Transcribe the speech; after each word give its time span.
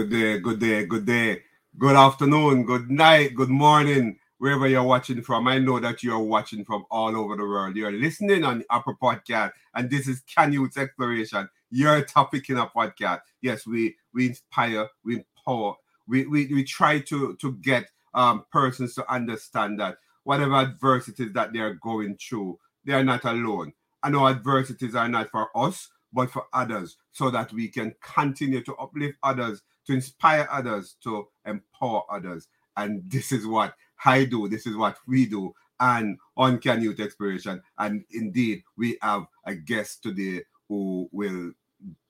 Good 0.00 0.10
day, 0.10 0.38
good 0.38 0.60
day, 0.60 0.86
good 0.86 1.04
day, 1.04 1.42
good 1.76 1.94
afternoon, 1.94 2.64
good 2.64 2.90
night, 2.90 3.34
good 3.34 3.50
morning, 3.50 4.18
wherever 4.38 4.66
you're 4.66 4.82
watching 4.82 5.20
from. 5.20 5.46
I 5.46 5.58
know 5.58 5.78
that 5.78 6.02
you're 6.02 6.18
watching 6.18 6.64
from 6.64 6.86
all 6.90 7.14
over 7.14 7.36
the 7.36 7.42
world. 7.42 7.76
You're 7.76 7.92
listening 7.92 8.42
on 8.42 8.64
Apple 8.70 8.96
Podcast, 8.96 9.52
and 9.74 9.90
this 9.90 10.08
is 10.08 10.22
Can 10.22 10.54
Youth 10.54 10.78
Exploration, 10.78 11.50
your 11.70 12.02
topic 12.02 12.48
in 12.48 12.56
a 12.56 12.66
podcast. 12.66 13.20
Yes, 13.42 13.66
we 13.66 13.94
we 14.14 14.28
inspire, 14.28 14.88
we 15.04 15.16
empower, 15.16 15.74
we 16.08 16.24
we, 16.24 16.46
we 16.46 16.64
try 16.64 17.00
to 17.00 17.36
to 17.36 17.52
get 17.56 17.84
um 18.14 18.46
persons 18.50 18.94
to 18.94 19.12
understand 19.12 19.78
that 19.80 19.98
whatever 20.24 20.54
adversities 20.54 21.34
that 21.34 21.52
they're 21.52 21.74
going 21.74 22.16
through, 22.16 22.58
they 22.86 22.94
are 22.94 23.04
not 23.04 23.26
alone. 23.26 23.74
I 24.02 24.08
know 24.08 24.26
adversities 24.26 24.94
are 24.94 25.10
not 25.10 25.28
for 25.30 25.54
us, 25.54 25.90
but 26.10 26.30
for 26.30 26.46
others, 26.54 26.96
so 27.12 27.28
that 27.30 27.52
we 27.52 27.68
can 27.68 27.94
continue 28.00 28.62
to 28.62 28.74
uplift 28.76 29.18
others, 29.22 29.60
to 29.90 29.96
inspire 29.96 30.46
others, 30.50 30.96
to 31.02 31.26
empower 31.44 32.04
others. 32.08 32.46
And 32.76 33.02
this 33.10 33.32
is 33.32 33.46
what 33.46 33.74
I 34.04 34.24
do, 34.24 34.48
this 34.48 34.66
is 34.66 34.76
what 34.76 34.96
we 35.06 35.26
do, 35.26 35.52
and 35.80 36.16
on 36.36 36.58
Can 36.58 36.80
Youth 36.80 37.00
Exploration. 37.00 37.60
And 37.78 38.04
indeed, 38.12 38.62
we 38.76 38.98
have 39.02 39.26
a 39.44 39.54
guest 39.54 40.04
today 40.04 40.42
who 40.68 41.08
will 41.10 41.52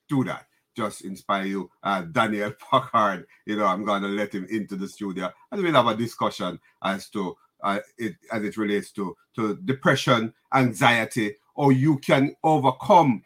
do 0.07 0.23
that. 0.25 0.45
Just 0.77 1.03
inspire 1.03 1.45
you, 1.45 1.71
uh, 1.83 2.03
Daniel 2.03 2.53
Packard. 2.71 3.25
You 3.45 3.57
know, 3.57 3.65
I'm 3.65 3.83
going 3.83 4.03
to 4.03 4.07
let 4.07 4.33
him 4.33 4.45
into 4.49 4.75
the 4.75 4.87
studio 4.87 5.31
and 5.51 5.61
we'll 5.61 5.73
have 5.73 5.87
a 5.87 5.95
discussion 5.95 6.59
as 6.83 7.09
to 7.09 7.35
uh, 7.63 7.79
it 7.97 8.15
as 8.31 8.43
it 8.43 8.57
relates 8.57 8.91
to 8.91 9.15
to 9.35 9.57
depression, 9.65 10.33
anxiety, 10.53 11.35
or 11.55 11.71
you 11.71 11.97
can 11.97 12.35
overcome. 12.43 13.23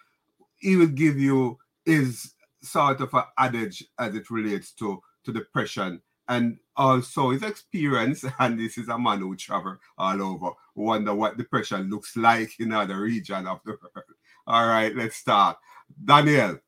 He 0.58 0.76
will 0.76 0.88
give 0.88 1.20
you 1.20 1.58
his 1.86 2.35
sort 2.66 3.02
of 3.02 3.14
an 3.14 3.24
adage 3.38 3.86
as 4.00 4.16
it 4.16 4.30
relates 4.30 4.72
to 4.74 5.02
to 5.24 5.34
depression 5.34 6.02
and 6.28 6.58
also 6.76 7.32
his 7.32 7.44
experience. 7.44 8.26
And 8.40 8.60
this 8.60 8.78
is 8.78 8.90
a 8.90 8.98
man 8.98 9.20
who 9.20 9.36
travel 9.36 9.78
all 9.98 10.22
over. 10.22 10.52
Wonder 10.76 11.14
what 11.14 11.38
depression 11.38 11.90
looks 11.90 12.16
like 12.18 12.60
in 12.60 12.72
other 12.72 13.00
region 13.00 13.48
of 13.48 13.60
the 13.66 13.72
world. 13.72 14.06
All 14.48 14.68
right, 14.68 14.96
let's 14.96 15.16
start. 15.16 15.58
Daniel, 16.04 16.60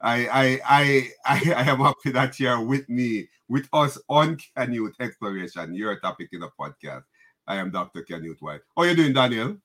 I 0.00 0.28
I 0.28 0.60
I 0.64 1.10
I, 1.56 1.70
am 1.70 1.78
happy 1.78 2.12
that 2.12 2.38
you're 2.38 2.60
with 2.60 2.88
me, 2.88 3.28
with 3.48 3.68
us 3.72 3.98
on 4.08 4.38
Can 4.56 4.72
Youth 4.72 4.94
Exploration, 5.00 5.74
your 5.74 5.98
topic 5.98 6.28
in 6.32 6.40
the 6.40 6.50
podcast. 6.58 7.02
I 7.46 7.56
am 7.56 7.70
Dr. 7.70 8.04
Youth 8.08 8.38
White. 8.40 8.60
How 8.76 8.82
are 8.82 8.88
you 8.88 8.94
doing, 8.94 9.14
Daniel? 9.14 9.56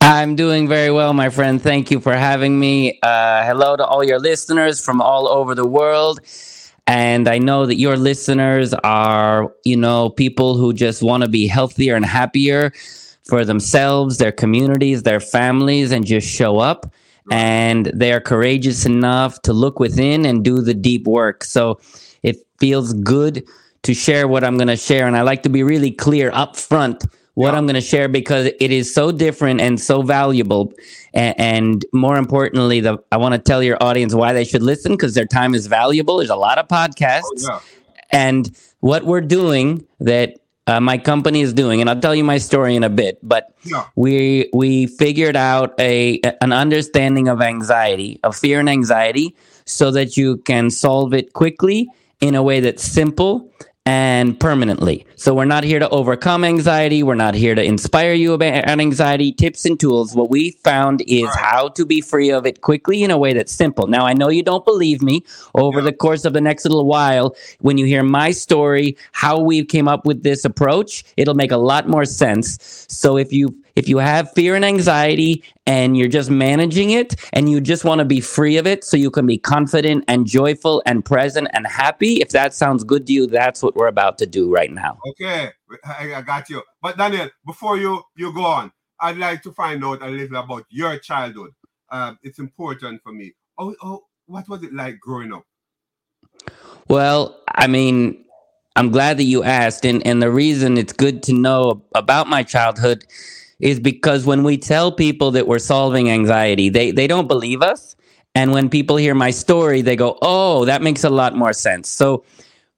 I'm 0.00 0.34
doing 0.34 0.66
very 0.66 0.90
well, 0.90 1.12
my 1.12 1.28
friend. 1.28 1.60
Thank 1.62 1.90
you 1.90 2.00
for 2.00 2.14
having 2.14 2.58
me. 2.58 2.98
Uh, 3.02 3.44
hello 3.44 3.76
to 3.76 3.84
all 3.84 4.02
your 4.02 4.18
listeners 4.18 4.82
from 4.82 5.00
all 5.02 5.28
over 5.28 5.54
the 5.54 5.66
world. 5.66 6.20
And 6.86 7.28
I 7.28 7.38
know 7.38 7.66
that 7.66 7.76
your 7.76 7.96
listeners 7.96 8.72
are, 8.74 9.54
you 9.64 9.76
know, 9.76 10.08
people 10.10 10.56
who 10.56 10.72
just 10.72 11.02
want 11.02 11.22
to 11.22 11.28
be 11.28 11.46
healthier 11.46 11.94
and 11.96 12.04
happier 12.04 12.72
for 13.24 13.44
themselves, 13.44 14.16
their 14.18 14.32
communities, 14.32 15.02
their 15.02 15.20
families, 15.20 15.92
and 15.92 16.06
just 16.06 16.26
show 16.26 16.58
up. 16.58 16.92
And 17.30 17.86
they 17.94 18.12
are 18.12 18.20
courageous 18.20 18.86
enough 18.86 19.42
to 19.42 19.52
look 19.52 19.78
within 19.78 20.24
and 20.24 20.42
do 20.42 20.62
the 20.62 20.74
deep 20.74 21.06
work. 21.06 21.44
So 21.44 21.78
it 22.22 22.38
feels 22.58 22.94
good 22.94 23.46
to 23.82 23.94
share 23.94 24.26
what 24.26 24.44
I'm 24.44 24.56
going 24.56 24.68
to 24.68 24.76
share. 24.76 25.06
And 25.06 25.16
I 25.16 25.22
like 25.22 25.42
to 25.44 25.50
be 25.50 25.62
really 25.62 25.92
clear 25.92 26.30
up 26.32 26.56
front 26.56 27.04
what 27.40 27.52
yeah. 27.52 27.58
I'm 27.58 27.64
going 27.64 27.74
to 27.74 27.80
share 27.80 28.06
because 28.06 28.50
it 28.60 28.70
is 28.70 28.92
so 28.92 29.10
different 29.10 29.62
and 29.62 29.80
so 29.80 30.02
valuable. 30.02 30.74
And, 31.14 31.40
and 31.40 31.84
more 31.94 32.18
importantly, 32.18 32.80
the, 32.80 32.98
I 33.10 33.16
want 33.16 33.32
to 33.32 33.38
tell 33.38 33.62
your 33.62 33.82
audience 33.82 34.14
why 34.14 34.34
they 34.34 34.44
should 34.44 34.62
listen 34.62 34.92
because 34.92 35.14
their 35.14 35.24
time 35.24 35.54
is 35.54 35.66
valuable. 35.66 36.18
There's 36.18 36.28
a 36.28 36.36
lot 36.36 36.58
of 36.58 36.68
podcasts. 36.68 37.22
Oh, 37.48 37.48
yeah. 37.48 37.60
And 38.12 38.54
what 38.80 39.06
we're 39.06 39.22
doing 39.22 39.86
that 40.00 40.36
uh, 40.66 40.80
my 40.80 40.98
company 40.98 41.40
is 41.40 41.54
doing, 41.54 41.80
and 41.80 41.88
I'll 41.88 41.98
tell 41.98 42.14
you 42.14 42.24
my 42.24 42.36
story 42.36 42.76
in 42.76 42.84
a 42.84 42.90
bit. 42.90 43.18
But 43.22 43.54
yeah. 43.64 43.86
we 43.96 44.50
we 44.52 44.86
figured 44.86 45.34
out 45.34 45.72
a 45.80 46.20
an 46.42 46.52
understanding 46.52 47.26
of 47.26 47.40
anxiety, 47.40 48.20
of 48.22 48.36
fear 48.36 48.60
and 48.60 48.68
anxiety, 48.68 49.34
so 49.64 49.90
that 49.92 50.18
you 50.18 50.36
can 50.36 50.70
solve 50.70 51.14
it 51.14 51.32
quickly 51.32 51.88
in 52.20 52.34
a 52.34 52.42
way 52.42 52.60
that's 52.60 52.84
simple 52.84 53.50
and 53.90 54.38
permanently. 54.38 55.04
So 55.16 55.34
we're 55.34 55.46
not 55.46 55.64
here 55.64 55.80
to 55.80 55.88
overcome 55.88 56.44
anxiety. 56.44 57.02
We're 57.02 57.16
not 57.16 57.34
here 57.34 57.56
to 57.56 57.64
inspire 57.64 58.12
you 58.12 58.34
about 58.34 58.68
anxiety. 58.68 59.32
Tips 59.32 59.64
and 59.64 59.80
tools. 59.80 60.14
What 60.14 60.30
we 60.30 60.52
found 60.52 61.02
is 61.08 61.24
right. 61.24 61.36
how 61.36 61.68
to 61.70 61.84
be 61.84 62.00
free 62.00 62.30
of 62.30 62.46
it 62.46 62.60
quickly 62.60 63.02
in 63.02 63.10
a 63.10 63.18
way 63.18 63.32
that's 63.32 63.50
simple. 63.50 63.88
Now 63.88 64.06
I 64.06 64.12
know 64.12 64.28
you 64.28 64.44
don't 64.44 64.64
believe 64.64 65.02
me. 65.02 65.24
Over 65.56 65.80
yeah. 65.80 65.86
the 65.86 65.92
course 65.92 66.24
of 66.24 66.34
the 66.34 66.40
next 66.40 66.64
little 66.66 66.86
while, 66.86 67.34
when 67.62 67.78
you 67.78 67.84
hear 67.84 68.04
my 68.04 68.30
story, 68.30 68.96
how 69.10 69.40
we 69.40 69.64
came 69.64 69.88
up 69.88 70.06
with 70.06 70.22
this 70.22 70.44
approach, 70.44 71.02
it'll 71.16 71.34
make 71.34 71.50
a 71.50 71.56
lot 71.56 71.88
more 71.88 72.04
sense. 72.04 72.86
So 72.88 73.16
if 73.16 73.32
you 73.32 73.60
if 73.80 73.88
you 73.88 73.96
have 73.96 74.30
fear 74.34 74.54
and 74.54 74.64
anxiety 74.64 75.42
and 75.66 75.96
you're 75.96 76.14
just 76.18 76.28
managing 76.28 76.90
it 76.90 77.16
and 77.32 77.50
you 77.50 77.62
just 77.62 77.82
want 77.82 77.98
to 77.98 78.04
be 78.04 78.20
free 78.20 78.58
of 78.58 78.66
it 78.66 78.84
so 78.84 78.94
you 78.94 79.10
can 79.10 79.26
be 79.26 79.38
confident 79.38 80.04
and 80.06 80.26
joyful 80.26 80.82
and 80.84 81.02
present 81.02 81.48
and 81.54 81.66
happy, 81.66 82.20
if 82.20 82.28
that 82.28 82.52
sounds 82.52 82.84
good 82.84 83.06
to 83.06 83.12
you, 83.14 83.26
that's 83.26 83.62
what 83.62 83.74
we're 83.74 83.86
about 83.86 84.18
to 84.18 84.26
do 84.26 84.52
right 84.52 84.70
now. 84.70 84.98
Okay, 85.08 85.50
I, 85.86 86.20
got 86.20 86.50
you. 86.50 86.62
But 86.82 86.98
Daniel, 86.98 87.30
before 87.46 87.78
you 87.78 88.02
you 88.16 88.34
go 88.34 88.44
on, 88.44 88.70
I'd 89.00 89.16
like 89.16 89.42
to 89.44 89.52
find 89.52 89.82
out 89.82 90.02
a 90.02 90.08
little 90.08 90.36
about 90.36 90.64
your 90.68 90.98
childhood. 90.98 91.52
Uh, 91.90 92.12
it's 92.22 92.38
important 92.38 93.00
for 93.02 93.12
me. 93.12 93.32
Oh, 93.56 93.74
oh, 93.82 94.02
what 94.26 94.46
was 94.46 94.62
it 94.62 94.74
like 94.74 95.00
growing 95.00 95.32
up? 95.32 95.44
Well, 96.88 97.40
I 97.48 97.66
mean, 97.66 98.26
I'm 98.76 98.90
glad 98.90 99.16
that 99.16 99.24
you 99.24 99.42
asked, 99.42 99.86
and 99.86 100.06
and 100.06 100.20
the 100.20 100.30
reason 100.30 100.76
it's 100.76 100.92
good 100.92 101.22
to 101.24 101.32
know 101.32 101.82
about 101.94 102.28
my 102.28 102.42
childhood 102.42 103.06
is 103.60 103.80
because 103.80 104.26
when 104.26 104.42
we 104.42 104.56
tell 104.56 104.90
people 104.90 105.30
that 105.32 105.46
we're 105.46 105.58
solving 105.58 106.10
anxiety, 106.10 106.68
they, 106.68 106.90
they 106.90 107.06
don't 107.06 107.28
believe 107.28 107.62
us. 107.62 107.96
And 108.34 108.52
when 108.52 108.68
people 108.68 108.96
hear 108.96 109.14
my 109.14 109.30
story, 109.30 109.82
they 109.82 109.96
go, 109.96 110.18
oh, 110.22 110.64
that 110.64 110.82
makes 110.82 111.04
a 111.04 111.10
lot 111.10 111.36
more 111.36 111.52
sense. 111.52 111.88
So, 111.88 112.24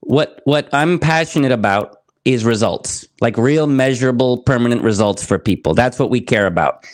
what, 0.00 0.40
what 0.44 0.68
I'm 0.72 0.98
passionate 0.98 1.52
about 1.52 1.98
is 2.24 2.44
results, 2.44 3.06
like 3.20 3.36
real, 3.36 3.66
measurable, 3.66 4.38
permanent 4.38 4.82
results 4.82 5.24
for 5.24 5.38
people. 5.38 5.74
That's 5.74 5.98
what 5.98 6.10
we 6.10 6.20
care 6.20 6.46
about. 6.46 6.84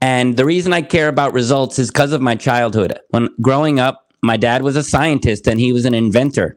And 0.00 0.36
the 0.36 0.44
reason 0.44 0.72
I 0.72 0.82
care 0.82 1.08
about 1.08 1.32
results 1.32 1.78
is 1.78 1.90
because 1.90 2.12
of 2.12 2.20
my 2.20 2.34
childhood. 2.34 2.98
When 3.10 3.28
growing 3.40 3.80
up, 3.80 4.12
my 4.22 4.36
dad 4.36 4.62
was 4.62 4.76
a 4.76 4.82
scientist 4.82 5.46
and 5.46 5.58
he 5.58 5.72
was 5.72 5.84
an 5.84 5.94
inventor. 5.94 6.56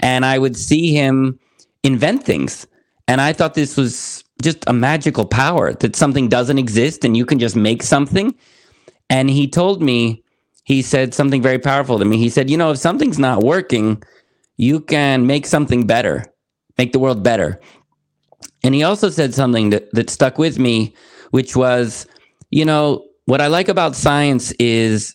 And 0.00 0.24
I 0.24 0.38
would 0.38 0.56
see 0.56 0.92
him 0.92 1.38
invent 1.82 2.24
things. 2.24 2.66
And 3.06 3.20
I 3.20 3.32
thought 3.32 3.54
this 3.54 3.76
was 3.76 3.96
just 4.40 4.64
a 4.66 4.72
magical 4.72 5.26
power 5.26 5.74
that 5.74 5.96
something 5.96 6.28
doesn't 6.28 6.58
exist 6.58 7.04
and 7.04 7.16
you 7.16 7.26
can 7.26 7.38
just 7.38 7.56
make 7.56 7.82
something. 7.82 8.34
And 9.08 9.30
he 9.30 9.48
told 9.48 9.82
me, 9.82 10.22
he 10.64 10.82
said 10.82 11.14
something 11.14 11.42
very 11.42 11.58
powerful 11.58 11.98
to 11.98 12.04
me. 12.04 12.16
He 12.16 12.28
said, 12.28 12.48
You 12.48 12.56
know, 12.56 12.70
if 12.70 12.78
something's 12.78 13.18
not 13.18 13.42
working, 13.42 14.02
you 14.56 14.80
can 14.80 15.26
make 15.26 15.46
something 15.46 15.86
better, 15.86 16.24
make 16.78 16.92
the 16.92 16.98
world 16.98 17.22
better. 17.22 17.60
And 18.62 18.74
he 18.74 18.82
also 18.82 19.10
said 19.10 19.34
something 19.34 19.70
that, 19.70 19.90
that 19.92 20.10
stuck 20.10 20.38
with 20.38 20.58
me, 20.58 20.94
which 21.30 21.56
was, 21.56 22.06
you 22.50 22.64
know, 22.64 23.04
what 23.24 23.40
I 23.40 23.46
like 23.46 23.68
about 23.68 23.96
science 23.96 24.52
is 24.58 25.14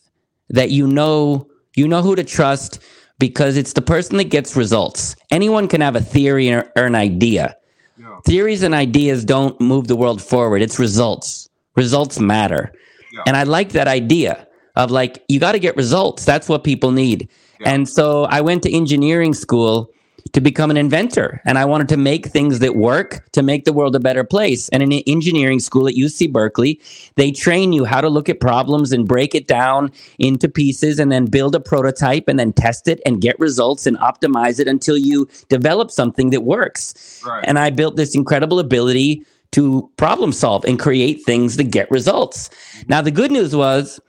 that 0.50 0.72
you 0.72 0.88
know 0.88 1.48
you 1.76 1.88
know 1.88 2.02
who 2.02 2.16
to 2.16 2.24
trust 2.24 2.80
because 3.20 3.58
it's 3.58 3.74
the 3.74 3.82
person 3.82 4.18
that 4.18 4.26
gets 4.26 4.56
results. 4.56 5.16
Anyone 5.32 5.68
can 5.68 5.82
have 5.82 5.96
a 5.96 6.02
theory 6.02 6.52
or, 6.52 6.72
or 6.76 6.86
an 6.86 6.96
idea, 6.96 7.56
yeah. 7.98 8.20
Theories 8.26 8.64
and 8.64 8.74
ideas 8.74 9.24
don't 9.24 9.60
move 9.62 9.88
the 9.88 9.96
world 9.96 10.22
forward. 10.22 10.62
It's 10.62 10.80
results. 10.80 11.50
Results 11.76 12.20
matter. 12.20 12.74
Yeah. 13.14 13.24
And 13.28 13.38
I 13.38 13.44
like 13.44 13.70
that 13.70 13.88
idea 13.88 14.48
of 14.76 14.92
like, 14.92 15.24
you 15.28 15.40
got 15.40 15.54
to 15.54 15.60
get 15.60 15.76
results. 15.78 16.26
That's 16.26 16.50
what 16.50 16.64
people 16.64 16.92
need. 16.92 17.30
Yeah. 17.60 17.72
And 17.72 17.88
so 17.88 18.26
I 18.26 18.42
went 18.42 18.64
to 18.64 18.74
engineering 18.74 19.34
school 19.34 19.90
to 20.36 20.42
become 20.42 20.70
an 20.70 20.76
inventor. 20.76 21.42
And 21.46 21.58
I 21.58 21.64
wanted 21.64 21.88
to 21.88 21.96
make 21.96 22.26
things 22.26 22.60
that 22.60 22.76
work 22.76 23.26
to 23.32 23.42
make 23.42 23.64
the 23.64 23.72
world 23.72 23.96
a 23.96 24.02
better 24.02 24.26
place. 24.26 24.68
And 24.68 24.84
in 24.84 24.92
an 24.92 25.02
engineering 25.08 25.62
school 25.62 25.88
at 25.88 25.96
UC 25.96 26.34
Berkeley, 26.34 26.82
they 27.16 27.32
train 27.32 27.72
you 27.72 27.86
how 27.86 28.02
to 28.02 28.10
look 28.10 28.28
at 28.28 28.42
problems 28.42 28.92
and 28.92 29.08
break 29.08 29.34
it 29.34 29.48
down 29.48 29.94
into 30.20 30.50
pieces 30.50 31.00
and 31.00 31.10
then 31.10 31.24
build 31.24 31.56
a 31.56 31.62
prototype 31.62 32.28
and 32.28 32.38
then 32.38 32.52
test 32.52 32.90
it 32.90 33.00
and 33.06 33.22
get 33.22 33.40
results 33.40 33.88
and 33.88 33.98
optimize 34.00 34.60
it 34.60 34.68
until 34.68 34.98
you 34.98 35.26
develop 35.48 35.90
something 35.90 36.32
that 36.32 36.42
works. 36.42 37.22
Right. 37.26 37.46
And 37.48 37.58
I 37.58 37.70
built 37.70 37.96
this 37.96 38.14
incredible 38.14 38.60
ability 38.60 39.26
to 39.54 39.90
problem 39.96 40.34
solve 40.34 40.66
and 40.66 40.78
create 40.78 41.24
things 41.24 41.56
that 41.56 41.72
get 41.72 41.90
results. 41.90 42.50
Now, 42.90 43.02
the 43.02 43.10
good 43.10 43.32
news 43.32 43.56
was, 43.56 44.02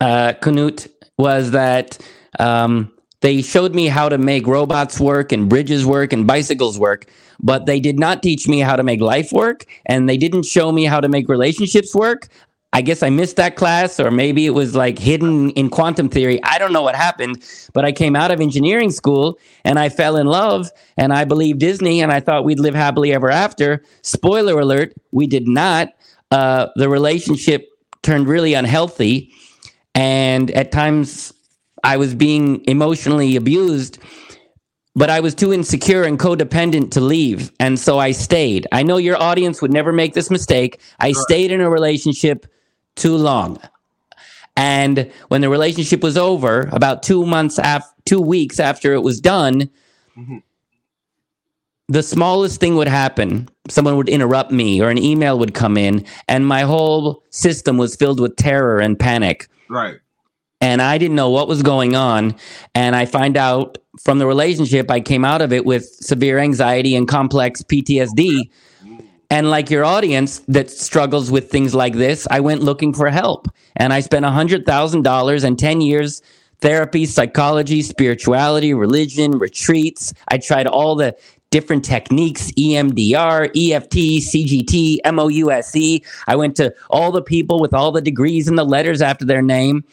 uh, 0.00 0.32
Knut, 0.40 0.88
was 1.18 1.52
that 1.52 1.98
um, 2.40 2.90
they 3.20 3.42
showed 3.42 3.74
me 3.74 3.86
how 3.86 4.08
to 4.08 4.18
make 4.18 4.46
robots 4.46 5.00
work 5.00 5.32
and 5.32 5.48
bridges 5.48 5.86
work 5.86 6.12
and 6.12 6.26
bicycles 6.26 6.78
work, 6.78 7.06
but 7.40 7.66
they 7.66 7.80
did 7.80 7.98
not 7.98 8.22
teach 8.22 8.46
me 8.46 8.60
how 8.60 8.76
to 8.76 8.82
make 8.82 9.00
life 9.00 9.32
work 9.32 9.64
and 9.86 10.08
they 10.08 10.16
didn't 10.16 10.44
show 10.44 10.72
me 10.72 10.84
how 10.84 11.00
to 11.00 11.08
make 11.08 11.28
relationships 11.28 11.94
work. 11.94 12.28
I 12.72 12.82
guess 12.82 13.02
I 13.02 13.08
missed 13.08 13.36
that 13.36 13.56
class, 13.56 13.98
or 13.98 14.10
maybe 14.10 14.44
it 14.44 14.50
was 14.50 14.74
like 14.74 14.98
hidden 14.98 15.48
in 15.52 15.70
quantum 15.70 16.10
theory. 16.10 16.42
I 16.42 16.58
don't 16.58 16.74
know 16.74 16.82
what 16.82 16.94
happened, 16.94 17.42
but 17.72 17.86
I 17.86 17.92
came 17.92 18.14
out 18.14 18.30
of 18.30 18.40
engineering 18.40 18.90
school 18.90 19.38
and 19.64 19.78
I 19.78 19.88
fell 19.88 20.16
in 20.16 20.26
love 20.26 20.68
and 20.98 21.12
I 21.14 21.24
believed 21.24 21.58
Disney 21.58 22.02
and 22.02 22.12
I 22.12 22.20
thought 22.20 22.44
we'd 22.44 22.60
live 22.60 22.74
happily 22.74 23.14
ever 23.14 23.30
after. 23.30 23.82
Spoiler 24.02 24.60
alert, 24.60 24.92
we 25.10 25.26
did 25.26 25.48
not. 25.48 25.88
Uh, 26.30 26.66
the 26.76 26.90
relationship 26.90 27.70
turned 28.02 28.28
really 28.28 28.52
unhealthy. 28.52 29.32
And 29.94 30.50
at 30.50 30.70
times 30.70 31.32
I 31.84 31.96
was 31.96 32.14
being 32.14 32.64
emotionally 32.64 33.36
abused 33.36 33.98
but 34.96 35.10
I 35.10 35.20
was 35.20 35.34
too 35.34 35.52
insecure 35.52 36.04
and 36.04 36.18
codependent 36.18 36.90
to 36.92 37.02
leave. 37.02 37.52
And 37.60 37.78
so 37.78 37.98
I 37.98 38.12
stayed. 38.12 38.66
I 38.72 38.82
know 38.82 38.96
your 38.96 39.20
audience 39.22 39.60
would 39.60 39.70
never 39.70 39.92
make 39.92 40.14
this 40.14 40.30
mistake. 40.30 40.80
I 40.98 41.12
stayed 41.12 41.52
in 41.52 41.60
a 41.60 41.68
relationship 41.68 42.46
too 42.96 43.14
long. 43.14 43.58
And 44.56 45.12
when 45.28 45.42
the 45.42 45.50
relationship 45.50 46.02
was 46.02 46.16
over, 46.16 46.70
about 46.72 47.02
two 47.02 47.26
months 47.26 47.58
after, 47.58 47.92
two 48.06 48.22
weeks 48.22 48.58
after 48.58 48.94
it 48.94 49.02
was 49.02 49.20
done, 49.20 49.68
mm-hmm. 50.16 50.38
the 51.88 52.02
smallest 52.02 52.58
thing 52.58 52.74
would 52.76 52.88
happen. 52.88 53.50
Someone 53.68 53.98
would 53.98 54.08
interrupt 54.08 54.50
me, 54.50 54.80
or 54.80 54.88
an 54.88 54.96
email 54.96 55.38
would 55.38 55.52
come 55.52 55.76
in, 55.76 56.06
and 56.26 56.46
my 56.46 56.62
whole 56.62 57.22
system 57.28 57.76
was 57.76 57.96
filled 57.96 58.18
with 58.18 58.36
terror 58.36 58.78
and 58.80 58.98
panic. 58.98 59.46
Right. 59.68 59.96
And 60.66 60.82
I 60.82 60.98
didn't 60.98 61.14
know 61.14 61.30
what 61.30 61.46
was 61.46 61.62
going 61.62 61.94
on. 61.94 62.34
And 62.74 62.96
I 62.96 63.06
find 63.06 63.36
out 63.36 63.78
from 64.02 64.18
the 64.18 64.26
relationship, 64.26 64.90
I 64.90 65.00
came 65.00 65.24
out 65.24 65.40
of 65.40 65.52
it 65.52 65.64
with 65.64 65.84
severe 65.84 66.40
anxiety 66.40 66.96
and 66.96 67.06
complex 67.06 67.62
PTSD. 67.62 68.50
And 69.30 69.48
like 69.48 69.70
your 69.70 69.84
audience 69.84 70.40
that 70.48 70.68
struggles 70.68 71.30
with 71.30 71.52
things 71.52 71.72
like 71.72 71.94
this, 71.94 72.26
I 72.32 72.40
went 72.40 72.64
looking 72.64 72.92
for 72.92 73.10
help. 73.10 73.46
And 73.76 73.92
I 73.92 74.00
spent 74.00 74.26
$100,000 74.26 75.44
and 75.44 75.56
10 75.56 75.80
years 75.80 76.20
therapy, 76.60 77.06
psychology, 77.06 77.80
spirituality, 77.82 78.74
religion, 78.74 79.38
retreats. 79.38 80.14
I 80.28 80.38
tried 80.38 80.66
all 80.66 80.96
the 80.96 81.14
different 81.50 81.84
techniques 81.84 82.50
EMDR, 82.52 83.48
EFT, 83.48 83.96
CBT, 84.22 84.98
MOUSE. 85.04 86.00
I 86.26 86.36
went 86.36 86.56
to 86.56 86.74
all 86.90 87.12
the 87.12 87.22
people 87.22 87.60
with 87.60 87.72
all 87.72 87.92
the 87.92 88.00
degrees 88.00 88.48
and 88.48 88.58
the 88.58 88.64
letters 88.64 89.00
after 89.00 89.24
their 89.24 89.42
name. 89.42 89.84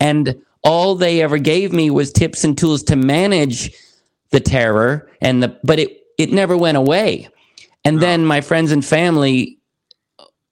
And 0.00 0.40
all 0.62 0.94
they 0.94 1.22
ever 1.22 1.38
gave 1.38 1.72
me 1.72 1.90
was 1.90 2.12
tips 2.12 2.44
and 2.44 2.56
tools 2.56 2.82
to 2.84 2.96
manage 2.96 3.72
the 4.30 4.40
terror 4.40 5.10
and 5.20 5.42
the 5.42 5.58
but 5.64 5.78
it 5.78 6.02
it 6.18 6.32
never 6.32 6.56
went 6.56 6.76
away 6.76 7.28
and 7.84 8.00
then 8.00 8.26
my 8.26 8.40
friends 8.40 8.70
and 8.72 8.84
family 8.84 9.58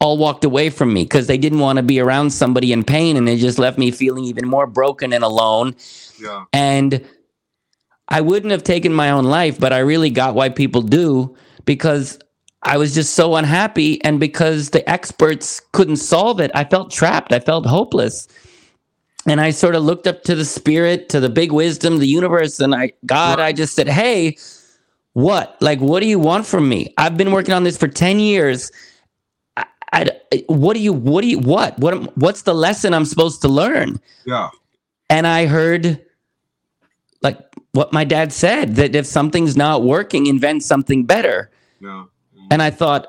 all 0.00 0.16
walked 0.18 0.44
away 0.44 0.70
from 0.70 0.92
me 0.92 1.04
because 1.04 1.26
they 1.26 1.38
didn't 1.38 1.58
want 1.58 1.78
to 1.78 1.82
be 1.82 2.00
around 2.00 2.30
somebody 2.30 2.72
in 2.72 2.84
pain 2.84 3.16
and 3.16 3.26
they 3.26 3.36
just 3.36 3.58
left 3.58 3.78
me 3.78 3.90
feeling 3.90 4.24
even 4.24 4.46
more 4.46 4.66
broken 4.66 5.12
and 5.12 5.24
alone 5.24 5.74
yeah. 6.20 6.44
and 6.52 7.04
i 8.08 8.20
wouldn't 8.20 8.50
have 8.50 8.62
taken 8.62 8.92
my 8.92 9.10
own 9.10 9.24
life 9.24 9.58
but 9.58 9.72
i 9.72 9.78
really 9.78 10.10
got 10.10 10.34
why 10.34 10.48
people 10.48 10.82
do 10.82 11.34
because 11.64 12.18
i 12.62 12.76
was 12.76 12.94
just 12.94 13.14
so 13.14 13.36
unhappy 13.36 14.02
and 14.04 14.20
because 14.20 14.70
the 14.70 14.88
experts 14.88 15.60
couldn't 15.72 15.96
solve 15.96 16.40
it 16.40 16.50
i 16.54 16.64
felt 16.64 16.90
trapped 16.90 17.32
i 17.32 17.40
felt 17.40 17.66
hopeless 17.66 18.28
and 19.26 19.40
I 19.40 19.50
sort 19.50 19.74
of 19.74 19.82
looked 19.82 20.06
up 20.06 20.22
to 20.24 20.34
the 20.34 20.44
spirit, 20.44 21.08
to 21.08 21.20
the 21.20 21.28
big 21.28 21.50
wisdom, 21.50 21.98
the 21.98 22.06
universe, 22.06 22.60
and 22.60 22.74
I, 22.74 22.92
God, 23.04 23.40
I 23.40 23.52
just 23.52 23.74
said, 23.74 23.88
Hey, 23.88 24.36
what? 25.14 25.56
Like, 25.60 25.80
what 25.80 26.00
do 26.00 26.06
you 26.06 26.18
want 26.18 26.46
from 26.46 26.68
me? 26.68 26.94
I've 26.96 27.16
been 27.16 27.32
working 27.32 27.54
on 27.54 27.64
this 27.64 27.76
for 27.76 27.88
10 27.88 28.20
years. 28.20 28.70
I, 29.56 29.64
I, 29.92 30.10
what 30.46 30.74
do 30.74 30.80
you, 30.80 30.92
what 30.92 31.22
do 31.22 31.28
you, 31.28 31.38
what, 31.38 31.78
what, 31.78 32.16
what's 32.16 32.42
the 32.42 32.54
lesson 32.54 32.94
I'm 32.94 33.04
supposed 33.04 33.42
to 33.42 33.48
learn? 33.48 34.00
Yeah. 34.26 34.50
And 35.10 35.26
I 35.26 35.46
heard 35.46 36.04
what 37.76 37.92
my 37.92 38.04
dad 38.04 38.32
said 38.32 38.76
that 38.76 38.96
if 38.96 39.06
something's 39.06 39.56
not 39.56 39.82
working, 39.82 40.26
invent 40.26 40.62
something 40.62 41.04
better. 41.04 41.50
Yeah. 41.80 42.04
And 42.50 42.62
I 42.62 42.70
thought, 42.70 43.06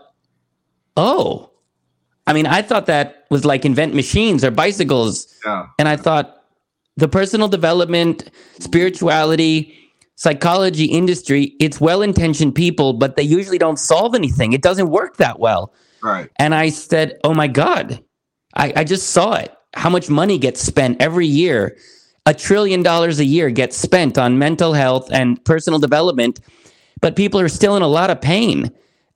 oh, 0.98 1.52
I 2.28 2.34
mean, 2.34 2.46
I 2.46 2.62
thought 2.62 2.86
that 2.88 3.26
was 3.30 3.46
like 3.46 3.64
invent 3.64 3.96
machines 3.96 4.44
or 4.44 4.52
bicycles. 4.52 5.34
Yeah. 5.46 5.68
And 5.80 5.88
I 5.88 5.96
thought 5.96 6.44
the 6.98 7.08
personal 7.08 7.48
development, 7.48 8.30
spirituality, 8.60 9.74
psychology 10.16 10.86
industry, 10.86 11.56
it's 11.60 11.80
well 11.80 12.02
intentioned 12.02 12.54
people, 12.54 12.92
but 12.92 13.16
they 13.16 13.24
usually 13.24 13.58
don't 13.58 13.80
solve 13.80 14.16
anything. 14.16 14.52
It 14.52 14.62
doesn't 14.62 14.90
work 14.90 15.18
that 15.18 15.40
well. 15.40 15.74
Right. 16.04 16.30
And 16.38 16.54
I 16.54 16.70
said, 16.70 17.18
Oh 17.24 17.34
my 17.34 17.48
God, 17.48 18.04
I, 18.56 18.74
I 18.76 18.84
just 18.84 19.12
saw 19.12 19.36
it. 19.36 19.54
How 19.76 19.90
much 19.90 20.10
money 20.10 20.38
gets 20.38 20.62
spent 20.62 21.02
every 21.02 21.28
year? 21.28 21.78
A 22.28 22.34
trillion 22.34 22.84
dollars 22.84 23.20
a 23.20 23.26
year 23.26 23.50
gets 23.50 23.78
spent 23.78 24.18
on 24.18 24.38
mental 24.38 24.74
health 24.74 25.10
and 25.12 25.44
personal 25.46 25.80
development, 25.80 26.42
but 27.02 27.16
people 27.16 27.40
are 27.40 27.50
still 27.50 27.76
in 27.76 27.82
a 27.82 27.88
lot 27.88 28.10
of 28.10 28.22
pain 28.22 28.70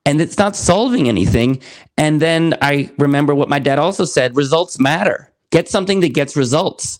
and 0.06 0.20
it's 0.22 0.38
not 0.38 0.56
solving 0.56 1.08
anything. 1.08 1.62
And 1.98 2.22
then 2.22 2.58
I 2.62 2.90
remember 2.98 3.36
what 3.36 3.50
my 3.50 3.60
dad 3.60 3.78
also 3.80 4.06
said 4.06 4.36
results 4.36 4.80
matter. 4.80 5.32
Get 5.52 5.70
something 5.70 6.00
that 6.00 6.14
gets 6.14 6.36
results. 6.36 7.00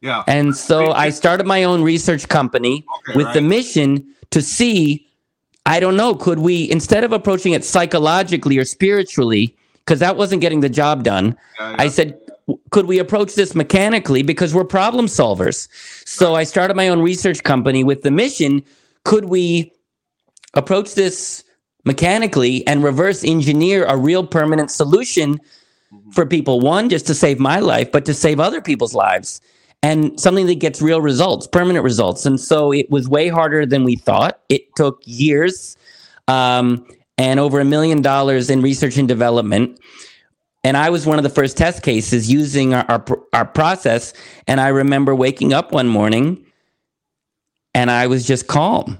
Yeah. 0.00 0.24
And 0.26 0.56
so 0.56 0.92
I 0.92 1.10
started 1.10 1.46
my 1.46 1.64
own 1.64 1.82
research 1.82 2.28
company 2.28 2.84
okay, 2.98 3.16
with 3.16 3.26
right. 3.26 3.34
the 3.34 3.40
mission 3.40 4.14
to 4.30 4.42
see 4.42 5.06
I 5.66 5.80
don't 5.80 5.96
know, 5.96 6.14
could 6.14 6.38
we 6.38 6.70
instead 6.70 7.04
of 7.04 7.12
approaching 7.12 7.52
it 7.52 7.62
psychologically 7.62 8.56
or 8.56 8.64
spiritually, 8.64 9.54
because 9.84 10.00
that 10.00 10.16
wasn't 10.16 10.40
getting 10.40 10.60
the 10.60 10.70
job 10.70 11.04
done, 11.04 11.36
yeah, 11.60 11.70
yeah. 11.70 11.76
I 11.78 11.88
said, 11.88 12.18
could 12.70 12.86
we 12.86 12.98
approach 12.98 13.34
this 13.34 13.54
mechanically 13.54 14.22
because 14.22 14.54
we're 14.54 14.64
problem 14.64 15.06
solvers? 15.06 15.68
So 16.06 16.34
I 16.34 16.44
started 16.44 16.76
my 16.76 16.88
own 16.88 17.00
research 17.00 17.42
company 17.42 17.84
with 17.84 18.02
the 18.02 18.10
mission 18.10 18.62
could 19.04 19.26
we 19.26 19.72
approach 20.54 20.94
this 20.94 21.44
mechanically 21.84 22.66
and 22.66 22.84
reverse 22.84 23.24
engineer 23.24 23.84
a 23.86 23.96
real 23.96 24.26
permanent 24.26 24.70
solution 24.70 25.40
for 26.12 26.26
people. 26.26 26.60
One, 26.60 26.88
just 26.88 27.06
to 27.06 27.14
save 27.14 27.38
my 27.38 27.60
life, 27.60 27.90
but 27.90 28.04
to 28.04 28.14
save 28.14 28.40
other 28.40 28.60
people's 28.60 28.94
lives 28.94 29.40
and 29.82 30.18
something 30.20 30.46
that 30.46 30.56
gets 30.56 30.82
real 30.82 31.00
results, 31.00 31.46
permanent 31.46 31.84
results. 31.84 32.26
And 32.26 32.40
so 32.40 32.72
it 32.72 32.90
was 32.90 33.08
way 33.08 33.28
harder 33.28 33.64
than 33.64 33.84
we 33.84 33.96
thought. 33.96 34.40
It 34.48 34.74
took 34.76 35.00
years 35.04 35.76
um, 36.26 36.86
and 37.16 37.40
over 37.40 37.60
a 37.60 37.64
million 37.64 38.02
dollars 38.02 38.50
in 38.50 38.60
research 38.60 38.96
and 38.96 39.08
development. 39.08 39.78
And 40.64 40.76
I 40.76 40.90
was 40.90 41.06
one 41.06 41.18
of 41.18 41.22
the 41.22 41.30
first 41.30 41.56
test 41.56 41.82
cases 41.82 42.30
using 42.30 42.74
our, 42.74 42.84
our, 42.88 43.04
our 43.32 43.44
process. 43.44 44.12
And 44.46 44.60
I 44.60 44.68
remember 44.68 45.14
waking 45.14 45.52
up 45.52 45.72
one 45.72 45.88
morning 45.88 46.44
and 47.74 47.90
I 47.90 48.06
was 48.06 48.26
just 48.26 48.46
calm. 48.48 48.98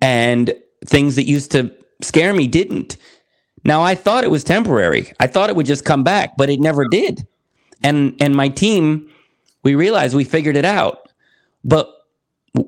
And 0.00 0.54
things 0.86 1.16
that 1.16 1.24
used 1.24 1.50
to 1.52 1.74
scare 2.02 2.34
me 2.34 2.46
didn't. 2.46 2.96
Now 3.64 3.82
I 3.82 3.94
thought 3.94 4.24
it 4.24 4.30
was 4.30 4.44
temporary. 4.44 5.12
I 5.20 5.26
thought 5.26 5.50
it 5.50 5.56
would 5.56 5.66
just 5.66 5.84
come 5.84 6.04
back, 6.04 6.36
but 6.36 6.50
it 6.50 6.60
never 6.60 6.86
did. 6.86 7.26
And 7.82 8.16
and 8.20 8.34
my 8.34 8.48
team, 8.48 9.10
we 9.62 9.74
realized 9.74 10.14
we 10.14 10.24
figured 10.24 10.56
it 10.56 10.64
out. 10.64 11.08
But 11.64 11.92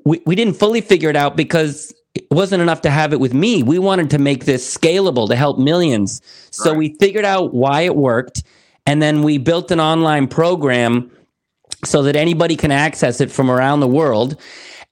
we, 0.04 0.20
we 0.26 0.34
didn't 0.34 0.54
fully 0.54 0.80
figure 0.80 1.10
it 1.10 1.16
out 1.16 1.36
because 1.36 1.94
it 2.30 2.34
wasn't 2.34 2.62
enough 2.62 2.82
to 2.82 2.90
have 2.90 3.12
it 3.12 3.18
with 3.18 3.34
me. 3.34 3.62
We 3.62 3.78
wanted 3.78 4.10
to 4.10 4.18
make 4.18 4.44
this 4.44 4.76
scalable 4.76 5.28
to 5.28 5.34
help 5.34 5.58
millions. 5.58 6.22
So 6.50 6.70
right. 6.70 6.78
we 6.78 6.96
figured 7.00 7.24
out 7.24 7.52
why 7.52 7.82
it 7.82 7.96
worked. 7.96 8.44
And 8.86 9.02
then 9.02 9.22
we 9.22 9.38
built 9.38 9.70
an 9.72 9.80
online 9.80 10.28
program 10.28 11.10
so 11.84 12.02
that 12.02 12.14
anybody 12.14 12.56
can 12.56 12.70
access 12.70 13.20
it 13.20 13.32
from 13.32 13.50
around 13.50 13.80
the 13.80 13.88
world. 13.88 14.40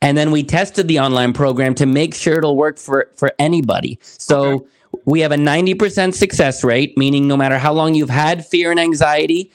And 0.02 0.18
then 0.18 0.30
we 0.32 0.42
tested 0.42 0.88
the 0.88 0.98
online 0.98 1.32
program 1.32 1.74
to 1.76 1.86
make 1.86 2.14
sure 2.14 2.38
it'll 2.38 2.56
work 2.56 2.78
for, 2.78 3.10
for 3.16 3.32
anybody. 3.38 3.98
So 4.02 4.40
okay. 4.40 4.64
we 5.04 5.20
have 5.20 5.32
a 5.32 5.36
90% 5.36 6.14
success 6.14 6.64
rate, 6.64 6.96
meaning 6.96 7.28
no 7.28 7.36
matter 7.36 7.58
how 7.58 7.72
long 7.72 7.94
you've 7.94 8.10
had 8.10 8.46
fear 8.46 8.70
and 8.72 8.80
anxiety, 8.80 9.52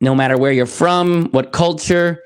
no 0.00 0.14
matter 0.14 0.36
where 0.36 0.52
you're 0.52 0.66
from, 0.66 1.26
what 1.30 1.52
culture, 1.52 2.22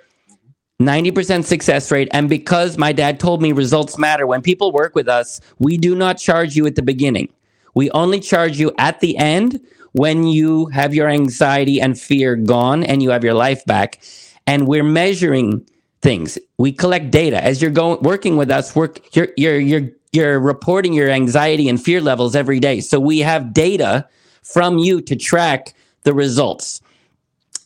90% 0.87 1.45
success 1.45 1.91
rate. 1.91 2.09
And 2.13 2.29
because 2.29 2.79
my 2.79 2.93
dad 2.93 3.19
told 3.21 3.43
me 3.43 3.53
results 3.53 3.99
matter, 3.99 4.27
when 4.27 4.43
people 4.43 4.73
work 4.73 4.95
with 4.95 5.09
us, 5.09 5.41
we 5.59 5.77
do 5.77 5.95
not 5.95 6.19
charge 6.19 6.57
you 6.57 6.67
at 6.67 6.77
the 6.77 6.83
beginning. 6.83 7.29
We 7.75 7.91
only 7.91 8.21
charge 8.21 8.59
you 8.59 8.73
at 8.79 9.01
the 9.01 9.17
end 9.17 9.61
when 9.93 10.27
you 10.27 10.67
have 10.67 10.95
your 10.95 11.09
anxiety 11.09 11.81
and 11.81 11.99
fear 11.99 12.37
gone 12.37 12.85
and 12.85 13.03
you 13.03 13.11
have 13.11 13.25
your 13.25 13.35
life 13.35 13.65
back. 13.65 14.01
And 14.47 14.69
we're 14.69 14.85
measuring 14.85 15.67
things. 16.03 16.39
We 16.59 16.71
collect 16.71 17.11
data 17.11 17.43
as 17.43 17.63
you're 17.63 17.71
going 17.71 18.01
working 18.03 18.37
with 18.37 18.51
us. 18.51 18.77
Work 18.77 19.01
you're 19.17 19.29
you're 19.37 19.59
you're 19.59 19.89
you're 20.13 20.39
reporting 20.39 20.93
your 20.93 21.11
anxiety 21.11 21.69
and 21.69 21.83
fear 21.83 22.01
levels 22.01 22.37
every 22.37 22.61
day. 22.61 22.81
So 22.81 23.01
we 23.01 23.21
have 23.21 23.53
data 23.53 24.07
from 24.43 24.79
you 24.79 25.01
to 25.01 25.17
track 25.17 25.75
the 26.05 26.13
results. 26.13 26.81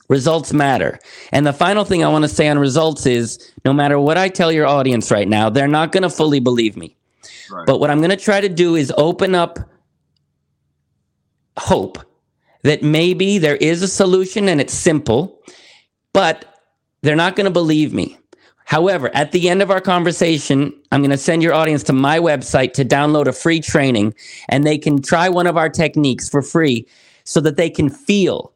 Results 0.09 0.53
matter. 0.53 0.99
And 1.33 1.47
the 1.47 1.53
final 1.53 1.85
thing 1.85 2.03
I 2.03 2.09
want 2.09 2.25
to 2.25 2.29
say 2.29 2.49
on 2.49 2.59
results 2.59 3.05
is 3.07 3.53
no 3.65 3.73
matter 3.73 4.01
what 4.01 4.17
I 4.17 4.29
tell 4.29 4.51
your 4.51 4.67
audience 4.67 5.11
right 5.11 5.29
now, 5.29 5.51
they're 5.51 5.69
not 5.69 5.93
going 5.93 6.03
to 6.03 6.11
fully 6.11 6.41
believe 6.41 6.77
me. 6.77 6.97
Right. 7.51 7.67
But 7.67 7.79
what 7.79 7.91
I'm 7.91 7.99
going 7.99 8.11
to 8.11 8.17
try 8.17 8.41
to 8.41 8.49
do 8.49 8.75
is 8.75 8.93
open 8.97 9.35
up 9.35 9.59
hope 11.59 11.99
that 12.63 12.83
maybe 12.83 13.39
there 13.39 13.57
is 13.57 13.83
a 13.83 13.89
solution 13.89 14.49
and 14.49 14.61
it's 14.61 14.75
simple, 14.75 15.41
but 16.13 16.63
they're 17.03 17.17
not 17.17 17.37
going 17.37 17.45
to 17.45 17.51
believe 17.51 17.93
me. 17.93 18.19
However, 18.65 19.11
at 19.15 19.33
the 19.33 19.49
end 19.49 19.63
of 19.63 19.71
our 19.71 19.81
conversation, 19.81 20.75
I'm 20.93 21.01
going 21.01 21.11
to 21.11 21.17
send 21.17 21.43
your 21.43 21.55
audience 21.55 21.83
to 21.85 21.95
my 21.95 22.19
website 22.19 22.75
to 22.75 22.85
download 22.85 23.27
a 23.27 23.33
free 23.33 23.61
training 23.61 24.15
and 24.51 24.65
they 24.65 24.77
can 24.77 25.01
try 25.01 25.29
one 25.29 25.47
of 25.47 25.57
our 25.57 25.71
techniques 25.71 26.29
for 26.29 26.43
free 26.43 26.87
so 27.25 27.41
that 27.41 27.57
they 27.57 27.71
can 27.71 27.89
feel 27.89 28.53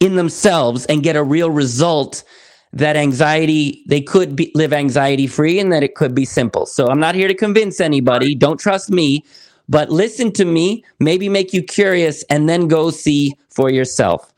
in 0.00 0.16
themselves 0.16 0.84
and 0.86 1.02
get 1.02 1.16
a 1.16 1.22
real 1.22 1.50
result 1.50 2.24
that 2.72 2.96
anxiety 2.96 3.82
they 3.86 4.00
could 4.00 4.34
be, 4.36 4.50
live 4.54 4.72
anxiety 4.72 5.26
free 5.26 5.58
and 5.58 5.72
that 5.72 5.82
it 5.82 5.94
could 5.94 6.14
be 6.14 6.24
simple. 6.24 6.64
So 6.66 6.88
I'm 6.88 7.00
not 7.00 7.14
here 7.14 7.28
to 7.28 7.34
convince 7.34 7.80
anybody, 7.80 8.34
don't 8.34 8.60
trust 8.60 8.90
me, 8.90 9.24
but 9.68 9.90
listen 9.90 10.32
to 10.32 10.44
me, 10.44 10.84
maybe 10.98 11.28
make 11.28 11.52
you 11.52 11.62
curious 11.62 12.22
and 12.24 12.48
then 12.48 12.66
go 12.68 12.90
see 12.90 13.36
for 13.48 13.70
yourself. 13.70 14.32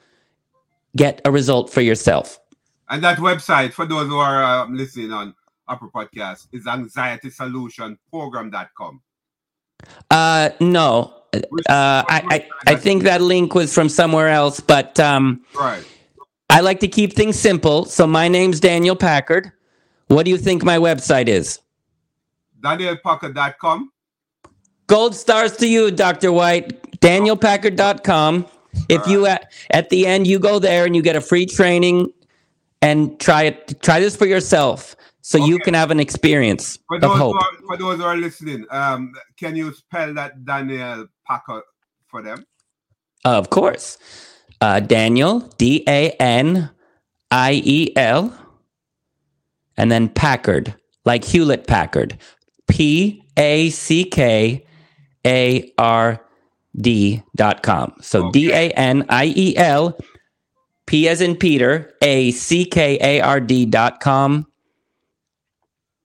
Get 0.96 1.20
a 1.24 1.30
result 1.30 1.70
for 1.70 1.82
yourself. 1.82 2.40
And 2.88 3.04
that 3.04 3.18
website, 3.18 3.72
for 3.72 3.86
those 3.86 4.08
who 4.08 4.18
are 4.18 4.42
um, 4.42 4.76
listening 4.76 5.12
on 5.12 5.36
Apple 5.68 5.88
Podcast, 5.94 6.48
is 6.50 6.64
anxietysolutionprogram.com. 6.64 9.00
Uh, 10.10 10.50
no. 10.60 11.19
Uh, 11.32 11.42
I, 11.68 12.04
I, 12.08 12.48
I 12.66 12.74
think 12.74 13.04
that 13.04 13.20
link 13.20 13.54
was 13.54 13.72
from 13.72 13.88
somewhere 13.88 14.28
else, 14.28 14.60
but 14.60 14.98
um, 14.98 15.44
right. 15.54 15.84
I 16.48 16.60
like 16.60 16.80
to 16.80 16.88
keep 16.88 17.12
things 17.12 17.38
simple. 17.38 17.84
So 17.84 18.06
my 18.06 18.26
name's 18.28 18.58
Daniel 18.58 18.96
Packard. 18.96 19.52
What 20.08 20.24
do 20.24 20.30
you 20.30 20.38
think 20.38 20.64
my 20.64 20.78
website 20.78 21.28
is? 21.28 21.60
DanielPackard.com. 22.60 23.92
Gold 24.88 25.14
stars 25.14 25.56
to 25.58 25.68
you, 25.68 25.92
Dr. 25.92 26.32
White. 26.32 26.98
DanielPackard.com. 27.00 28.46
If 28.88 29.06
you 29.06 29.26
at, 29.26 29.52
at 29.70 29.90
the 29.90 30.06
end 30.06 30.26
you 30.26 30.38
go 30.38 30.58
there 30.58 30.84
and 30.84 30.94
you 30.94 31.02
get 31.02 31.16
a 31.16 31.20
free 31.20 31.46
training 31.46 32.12
and 32.82 33.18
try 33.20 33.44
it 33.44 33.82
try 33.82 34.00
this 34.00 34.16
for 34.16 34.26
yourself 34.26 34.96
so 35.22 35.38
okay. 35.38 35.48
you 35.48 35.58
can 35.58 35.74
have 35.74 35.90
an 35.90 36.00
experience 36.00 36.78
for 36.88 36.98
those, 36.98 37.10
of 37.10 37.18
hope. 37.18 37.34
Who 37.34 37.38
are, 37.38 37.52
for 37.66 37.76
those 37.76 37.98
who 37.98 38.04
are 38.04 38.16
listening 38.16 38.64
um, 38.70 39.12
can 39.36 39.56
you 39.56 39.72
spell 39.74 40.14
that 40.14 40.44
daniel 40.44 41.06
packer 41.26 41.62
for 42.08 42.22
them 42.22 42.46
of 43.24 43.50
course 43.50 43.98
uh, 44.60 44.80
daniel 44.80 45.40
d-a-n-i-e-l 45.58 46.72
and 49.76 49.92
then 49.92 50.08
packard 50.08 50.74
like 51.04 51.24
hewlett 51.24 51.66
packard 51.66 52.16
p-a-c-k-a-r-d 52.68 53.22
dot 57.36 57.62
com 57.62 57.92
so 58.00 58.26
okay. 58.26 58.30
d-a-n-i-e-l 58.32 59.98
P 60.90 61.08
as 61.08 61.20
in 61.20 61.36
Peter, 61.36 61.94
A 62.02 62.32
C 62.32 62.64
K 62.64 62.98
A 63.00 63.20
R 63.20 63.38
D 63.38 63.64
dot 63.64 64.00
com. 64.00 64.49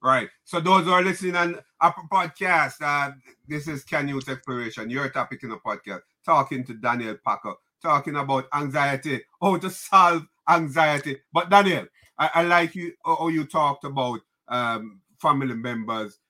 Right. 0.06 0.28
So 0.44 0.60
those 0.60 0.84
who 0.84 0.92
are 0.92 1.02
listening 1.02 1.34
on 1.34 1.58
Apple 1.82 2.04
Podcast, 2.08 2.74
uh, 2.80 3.10
this 3.48 3.66
is 3.66 3.82
Can 3.82 4.06
Youth 4.06 4.28
Exploration, 4.28 4.88
your 4.88 5.08
topic 5.08 5.42
in 5.42 5.48
the 5.48 5.56
podcast, 5.56 6.02
talking 6.24 6.62
to 6.66 6.74
Daniel 6.74 7.16
Packer, 7.26 7.54
talking 7.82 8.14
about 8.14 8.46
anxiety, 8.54 9.22
how 9.42 9.56
to 9.56 9.68
solve 9.68 10.24
anxiety. 10.48 11.16
But 11.32 11.50
Daniel, 11.50 11.86
I, 12.16 12.30
I 12.34 12.42
like 12.44 12.76
you 12.76 12.92
how 13.04 13.26
you 13.26 13.46
talked 13.46 13.82
about 13.82 14.20
um, 14.46 15.00
family 15.20 15.56
members 15.56 16.20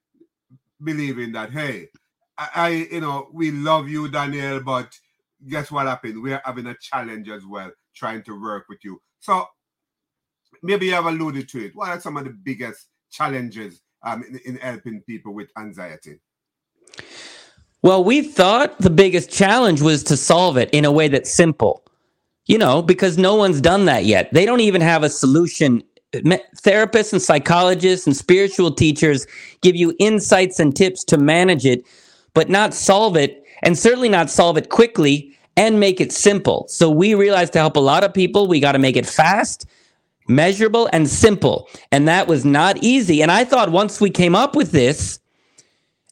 believing 0.83 1.33
that, 1.33 1.51
hey, 1.51 1.91
I, 2.39 2.49
I, 2.55 2.69
you 2.95 3.03
know, 3.03 3.29
we 3.31 3.51
love 3.51 3.91
you, 3.91 4.09
Daniel, 4.09 4.63
but 4.63 4.99
guess 5.47 5.71
what 5.71 5.87
happened? 5.87 6.23
We're 6.23 6.41
having 6.47 6.69
a 6.69 6.77
challenge 6.81 7.29
as 7.29 7.45
well 7.45 7.71
trying 7.95 8.23
to 8.23 8.41
work 8.41 8.71
with 8.71 8.79
you. 8.85 9.03
So 9.21 9.45
maybe 10.63 10.87
you 10.87 10.95
have 10.95 11.05
alluded 11.05 11.47
to 11.51 11.67
it. 11.67 11.77
What 11.77 11.91
are 11.91 12.01
some 12.01 12.17
of 12.17 12.25
the 12.25 12.31
biggest 12.31 12.87
challenges 13.11 13.81
um, 14.03 14.25
in, 14.29 14.41
in 14.45 14.57
helping 14.57 15.03
people 15.03 15.35
with 15.35 15.51
anxiety? 15.59 16.21
Well, 17.83 18.03
we 18.03 18.23
thought 18.23 18.79
the 18.79 18.91
biggest 18.91 19.31
challenge 19.31 19.81
was 19.81 20.03
to 20.05 20.17
solve 20.17 20.57
it 20.57 20.71
in 20.71 20.85
a 20.85 20.91
way 20.91 21.09
that's 21.09 21.31
simple, 21.31 21.85
you 22.47 22.59
know, 22.59 22.83
because 22.83 23.17
no 23.19 23.35
one's 23.37 23.61
done 23.61 23.85
that 23.85 24.05
yet. 24.05 24.33
They 24.33 24.45
don't 24.45 24.61
even 24.61 24.81
have 24.81 25.03
a 25.03 25.11
solution. 25.11 25.83
Therapists 26.13 27.13
and 27.13 27.23
psychologists 27.23 28.07
and 28.07 28.17
spiritual 28.17 28.73
teachers 28.73 29.27
give 29.61 29.77
you 29.77 29.95
insights 29.99 30.59
and 30.59 30.75
tips 30.75 31.05
to 31.05 31.19
manage 31.19 31.67
it, 31.67 31.85
but 32.35 32.49
not 32.49 32.75
solve 32.75 33.17
it, 33.17 33.45
and 33.63 33.79
certainly 33.79 34.09
not 34.09 34.31
solve 34.31 34.57
it 34.57 34.69
quickly 34.69 35.37
and 35.57 35.79
make 35.79 36.01
it 36.01 36.13
simple. 36.13 36.67
So 36.69 36.91
we 36.91 37.15
realized 37.15 37.53
to 37.55 37.59
help 37.59 37.77
a 37.77 37.81
lot 37.81 38.05
of 38.05 38.13
people, 38.13 38.47
we 38.47 38.61
got 38.61 38.73
to 38.73 38.79
make 38.79 38.97
it 38.97 39.07
fast, 39.07 39.67
measurable, 40.29 40.89
and 40.93 41.09
simple. 41.09 41.69
And 41.93 42.07
that 42.09 42.27
was 42.27 42.45
not 42.45 42.77
easy. 42.83 43.23
And 43.23 43.31
I 43.31 43.45
thought 43.45 43.71
once 43.73 44.01
we 44.01 44.11
came 44.11 44.35
up 44.35 44.57
with 44.57 44.73
this, 44.73 45.19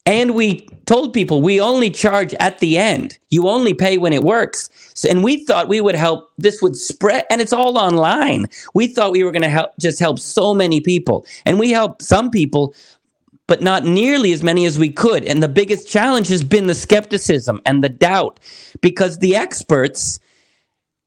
and 0.06 0.34
we 0.34 0.66
told 0.84 1.14
people 1.14 1.40
we 1.40 1.60
only 1.60 1.88
charge 1.88 2.34
at 2.34 2.58
the 2.58 2.76
end. 2.76 3.18
You 3.30 3.48
only 3.48 3.72
pay 3.72 3.96
when 3.96 4.12
it 4.12 4.22
works. 4.22 4.68
So, 4.92 5.08
and 5.08 5.24
we 5.24 5.44
thought 5.46 5.68
we 5.68 5.80
would 5.80 5.94
help, 5.94 6.30
this 6.36 6.60
would 6.60 6.76
spread, 6.76 7.24
and 7.30 7.40
it's 7.40 7.54
all 7.54 7.78
online. 7.78 8.46
We 8.74 8.86
thought 8.86 9.12
we 9.12 9.24
were 9.24 9.32
going 9.32 9.42
to 9.42 9.48
help, 9.48 9.70
just 9.78 9.98
help 9.98 10.18
so 10.18 10.52
many 10.52 10.82
people. 10.82 11.24
And 11.46 11.58
we 11.58 11.70
helped 11.70 12.02
some 12.02 12.30
people 12.30 12.74
but 13.46 13.60
not 13.60 13.84
nearly 13.84 14.32
as 14.32 14.42
many 14.42 14.64
as 14.64 14.78
we 14.78 14.90
could. 14.90 15.24
And 15.24 15.42
the 15.42 15.48
biggest 15.48 15.88
challenge 15.88 16.28
has 16.28 16.42
been 16.42 16.66
the 16.66 16.74
skepticism 16.74 17.60
and 17.66 17.84
the 17.84 17.88
doubt 17.88 18.40
because 18.80 19.18
the 19.18 19.36
experts 19.36 20.18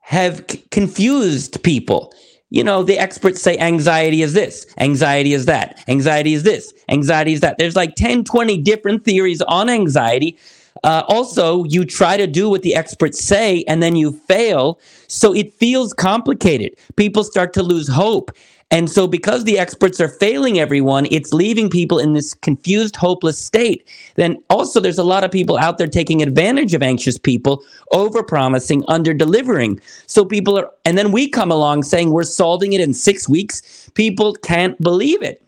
have 0.02 0.46
c- 0.50 0.64
confused 0.72 1.62
people. 1.64 2.14
You 2.50 2.64
know, 2.64 2.82
the 2.82 2.98
experts 2.98 3.42
say 3.42 3.58
anxiety 3.58 4.22
is 4.22 4.34
this, 4.34 4.66
anxiety 4.78 5.34
is 5.34 5.46
that, 5.46 5.84
anxiety 5.90 6.34
is 6.34 6.44
this, 6.44 6.74
anxiety 6.88 7.34
is 7.34 7.42
that. 7.42 7.58
There's 7.58 7.76
like 7.76 7.96
10, 7.96 8.24
20 8.24 8.58
different 8.60 9.04
theories 9.04 9.42
on 9.42 9.70
anxiety. 9.70 10.38
Uh, 10.84 11.04
also, 11.10 11.66
you 11.66 11.84
try 11.84 12.16
to 12.16 12.26
do 12.26 12.50
what 12.50 12.62
the 12.62 12.74
experts 12.74 13.22
say 13.22 13.66
and 13.68 13.84
then 13.84 13.98
you 13.98 14.14
fail. 14.28 14.80
So 15.08 15.34
it 15.34 15.54
feels 15.56 15.94
complicated. 15.94 16.78
People 16.96 17.26
start 17.26 17.52
to 17.54 17.64
lose 17.64 17.90
hope. 17.90 18.32
And 18.70 18.90
so, 18.92 19.08
because 19.08 19.46
the 19.46 19.58
experts 19.58 20.02
are 20.02 20.10
failing 20.10 20.60
everyone, 20.60 21.08
it's 21.10 21.34
leaving 21.34 21.70
people 21.70 22.00
in 22.00 22.14
this 22.14 22.34
confused, 22.34 22.98
hopeless 22.98 23.40
state. 23.40 23.88
Then, 24.16 24.44
also, 24.50 24.82
there's 24.82 24.98
a 24.98 25.06
lot 25.06 25.24
of 25.24 25.32
people 25.32 25.58
out 25.58 25.78
there 25.78 25.88
taking 25.88 26.22
advantage 26.22 26.74
of 26.74 26.84
anxious 26.84 27.18
people, 27.18 27.64
over 27.94 28.22
promising, 28.22 28.84
under 28.90 29.14
delivering. 29.14 29.80
So, 30.08 30.26
people 30.26 30.60
are, 30.60 30.70
and 30.84 30.98
then 30.98 31.14
we 31.14 31.30
come 31.30 31.50
along 31.50 31.84
saying 31.84 32.12
we're 32.12 32.24
solving 32.24 32.74
it 32.74 32.82
in 32.82 32.94
six 32.94 33.30
weeks. 33.30 33.90
People 33.94 34.34
can't 34.34 34.80
believe 34.82 35.22
it. 35.22 35.42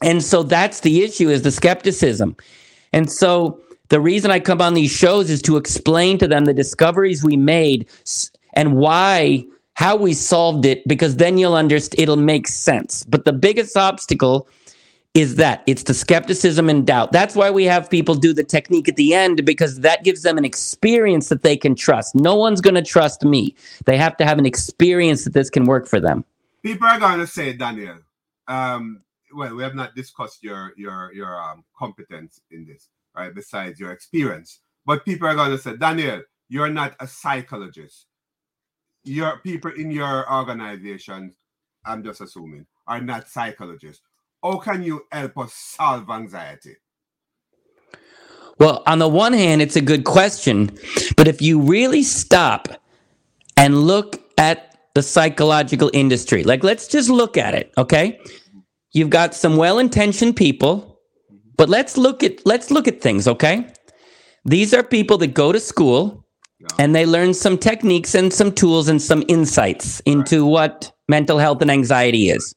And 0.00 0.22
so, 0.22 0.44
that's 0.44 0.80
the 0.80 1.02
issue 1.02 1.30
is 1.30 1.42
the 1.42 1.50
skepticism. 1.50 2.36
And 2.92 3.10
so, 3.10 3.60
the 3.88 4.00
reason 4.00 4.30
I 4.30 4.38
come 4.38 4.62
on 4.62 4.74
these 4.74 4.92
shows 4.92 5.30
is 5.30 5.42
to 5.42 5.56
explain 5.56 6.16
to 6.18 6.28
them 6.28 6.44
the 6.44 6.54
discoveries 6.54 7.24
we 7.24 7.36
made 7.36 7.88
and 8.54 8.76
why 8.76 9.44
how 9.74 9.96
we 9.96 10.12
solved 10.12 10.64
it 10.64 10.86
because 10.86 11.16
then 11.16 11.38
you'll 11.38 11.54
understand 11.54 12.00
it'll 12.00 12.16
make 12.16 12.46
sense. 12.46 13.04
But 13.04 13.24
the 13.24 13.32
biggest 13.32 13.76
obstacle 13.76 14.48
is 15.14 15.36
that 15.36 15.62
it's 15.66 15.82
the 15.82 15.94
skepticism 15.94 16.70
and 16.70 16.86
doubt. 16.86 17.12
That's 17.12 17.36
why 17.36 17.50
we 17.50 17.64
have 17.64 17.90
people 17.90 18.14
do 18.14 18.32
the 18.32 18.44
technique 18.44 18.88
at 18.88 18.96
the 18.96 19.12
end 19.14 19.44
because 19.44 19.80
that 19.80 20.04
gives 20.04 20.22
them 20.22 20.38
an 20.38 20.44
experience 20.44 21.28
that 21.28 21.42
they 21.42 21.56
can 21.56 21.74
trust. 21.74 22.14
No 22.14 22.34
one's 22.34 22.62
going 22.62 22.76
to 22.76 22.82
trust 22.82 23.22
me. 23.22 23.54
They 23.84 23.98
have 23.98 24.16
to 24.18 24.24
have 24.24 24.38
an 24.38 24.46
experience 24.46 25.24
that 25.24 25.34
this 25.34 25.50
can 25.50 25.64
work 25.64 25.86
for 25.86 26.00
them. 26.00 26.24
People 26.62 26.86
are 26.86 26.98
going 26.98 27.18
to 27.18 27.26
say, 27.26 27.52
Daniel, 27.52 27.98
um, 28.48 29.02
well, 29.34 29.54
we 29.54 29.62
have 29.62 29.74
not 29.74 29.94
discussed 29.94 30.42
your 30.42 30.72
your 30.76 31.12
your 31.12 31.40
um, 31.40 31.64
competence 31.76 32.40
in 32.50 32.64
this, 32.64 32.88
right? 33.16 33.34
Besides 33.34 33.80
your 33.80 33.92
experience, 33.92 34.60
but 34.86 35.04
people 35.04 35.26
are 35.26 35.34
going 35.34 35.50
to 35.50 35.58
say, 35.58 35.76
Daniel, 35.76 36.22
you're 36.48 36.70
not 36.70 36.94
a 37.00 37.06
psychologist 37.06 38.06
your 39.04 39.38
people 39.38 39.72
in 39.76 39.90
your 39.90 40.32
organization, 40.32 41.34
I'm 41.84 42.02
just 42.04 42.20
assuming, 42.20 42.66
are 42.86 43.00
not 43.00 43.28
psychologists. 43.28 44.02
How 44.42 44.58
can 44.58 44.82
you 44.82 45.02
help 45.10 45.38
us 45.38 45.54
solve 45.54 46.10
anxiety? 46.10 46.76
Well, 48.58 48.82
on 48.86 48.98
the 48.98 49.08
one 49.08 49.32
hand, 49.32 49.62
it's 49.62 49.76
a 49.76 49.80
good 49.80 50.04
question, 50.04 50.70
but 51.16 51.26
if 51.26 51.40
you 51.40 51.60
really 51.60 52.02
stop 52.02 52.68
and 53.56 53.76
look 53.82 54.22
at 54.38 54.76
the 54.94 55.02
psychological 55.02 55.90
industry, 55.92 56.44
like 56.44 56.62
let's 56.62 56.86
just 56.86 57.08
look 57.08 57.36
at 57.36 57.54
it, 57.54 57.72
okay? 57.78 58.20
You've 58.92 59.10
got 59.10 59.34
some 59.34 59.56
well-intentioned 59.56 60.36
people, 60.36 61.00
but 61.56 61.68
let's 61.68 61.96
look 61.96 62.22
at 62.22 62.44
let's 62.46 62.70
look 62.70 62.86
at 62.86 63.00
things, 63.00 63.26
okay? 63.26 63.66
These 64.44 64.74
are 64.74 64.82
people 64.82 65.16
that 65.18 65.28
go 65.28 65.50
to 65.52 65.60
school, 65.60 66.21
and 66.78 66.94
they 66.94 67.06
learn 67.06 67.34
some 67.34 67.58
techniques 67.58 68.14
and 68.14 68.32
some 68.32 68.52
tools 68.52 68.88
and 68.88 69.00
some 69.00 69.24
insights 69.28 70.00
into 70.00 70.46
what 70.46 70.92
mental 71.08 71.38
health 71.38 71.62
and 71.62 71.70
anxiety 71.70 72.30
is. 72.30 72.54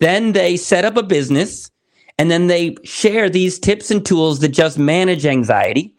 Then 0.00 0.32
they 0.32 0.56
set 0.56 0.84
up 0.84 0.96
a 0.96 1.02
business 1.02 1.70
and 2.18 2.30
then 2.30 2.46
they 2.46 2.76
share 2.84 3.28
these 3.28 3.58
tips 3.58 3.90
and 3.90 4.04
tools 4.04 4.40
that 4.40 4.48
just 4.48 4.78
manage 4.78 5.26
anxiety 5.26 5.94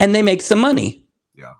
and 0.00 0.14
they 0.14 0.22
make 0.22 0.42
some 0.42 0.58
money. 0.58 1.02
Yeah. 1.34 1.54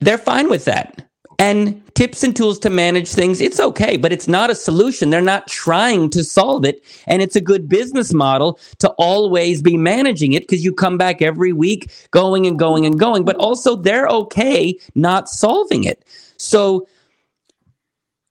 they're 0.00 0.18
fine 0.18 0.48
with 0.48 0.64
that. 0.66 1.07
And 1.40 1.80
tips 1.94 2.24
and 2.24 2.34
tools 2.34 2.58
to 2.60 2.70
manage 2.70 3.08
things, 3.08 3.40
it's 3.40 3.60
okay, 3.60 3.96
but 3.96 4.12
it's 4.12 4.26
not 4.26 4.50
a 4.50 4.56
solution. 4.56 5.10
They're 5.10 5.20
not 5.20 5.46
trying 5.46 6.10
to 6.10 6.24
solve 6.24 6.64
it. 6.64 6.82
And 7.06 7.22
it's 7.22 7.36
a 7.36 7.40
good 7.40 7.68
business 7.68 8.12
model 8.12 8.58
to 8.78 8.88
always 8.98 9.62
be 9.62 9.76
managing 9.76 10.32
it 10.32 10.42
because 10.42 10.64
you 10.64 10.72
come 10.72 10.98
back 10.98 11.22
every 11.22 11.52
week 11.52 11.92
going 12.10 12.44
and 12.46 12.58
going 12.58 12.86
and 12.86 12.98
going, 12.98 13.24
but 13.24 13.36
also 13.36 13.76
they're 13.76 14.08
okay 14.08 14.76
not 14.96 15.28
solving 15.28 15.84
it. 15.84 16.04
So 16.38 16.88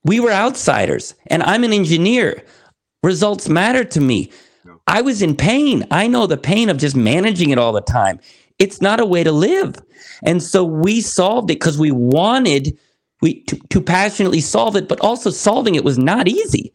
we 0.04 0.20
were 0.20 0.32
outsiders, 0.32 1.16
and 1.28 1.44
I'm 1.44 1.64
an 1.64 1.74
engineer. 1.74 2.44
Results 3.04 3.48
matter 3.48 3.84
to 3.86 4.02
me. 4.02 4.32
I 4.88 5.02
was 5.02 5.22
in 5.22 5.36
pain. 5.36 5.86
I 5.92 6.08
know 6.08 6.28
the 6.28 6.38
pain 6.38 6.70
of 6.70 6.78
just 6.78 6.96
managing 6.96 7.52
it 7.52 7.58
all 7.58 7.74
the 7.74 7.82
time. 7.82 8.20
It's 8.60 8.82
not 8.82 9.00
a 9.00 9.06
way 9.06 9.24
to 9.24 9.32
live. 9.32 9.76
And 10.24 10.42
so 10.42 10.64
we 10.64 11.02
solved 11.02 11.52
it 11.52 11.56
because 11.56 11.78
we 11.78 11.92
wanted 11.92 12.78
we 13.22 13.42
to, 13.42 13.56
to 13.70 13.82
passionately 13.82 14.42
solve 14.42 14.76
it, 14.76 14.88
but 14.88 15.00
also 15.02 15.30
solving 15.30 15.76
it 15.76 15.84
was 15.84 15.98
not 15.98 16.28
easy. 16.28 16.72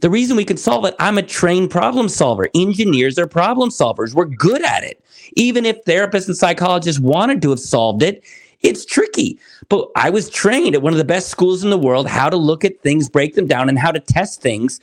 The 0.00 0.10
reason 0.10 0.36
we 0.36 0.44
could 0.44 0.58
solve 0.58 0.84
it, 0.84 0.94
I'm 0.98 1.16
a 1.16 1.22
trained 1.22 1.70
problem 1.70 2.08
solver. 2.08 2.48
Engineers 2.54 3.18
are 3.18 3.26
problem 3.26 3.70
solvers. 3.70 4.14
We're 4.14 4.26
good 4.26 4.62
at 4.62 4.84
it. 4.84 5.02
Even 5.36 5.64
if 5.64 5.82
therapists 5.84 6.26
and 6.26 6.36
psychologists 6.36 7.00
wanted 7.00 7.40
to 7.42 7.50
have 7.50 7.60
solved 7.60 8.02
it, 8.02 8.22
it's 8.60 8.84
tricky. 8.84 9.38
But 9.68 9.88
I 9.96 10.10
was 10.10 10.28
trained 10.28 10.74
at 10.74 10.82
one 10.82 10.92
of 10.92 10.98
the 10.98 11.04
best 11.04 11.28
schools 11.28 11.64
in 11.64 11.70
the 11.70 11.78
world 11.78 12.06
how 12.06 12.28
to 12.28 12.36
look 12.36 12.64
at 12.64 12.80
things, 12.80 13.08
break 13.08 13.34
them 13.34 13.46
down, 13.46 13.68
and 13.68 13.78
how 13.78 13.90
to 13.90 14.00
test 14.00 14.42
things. 14.42 14.80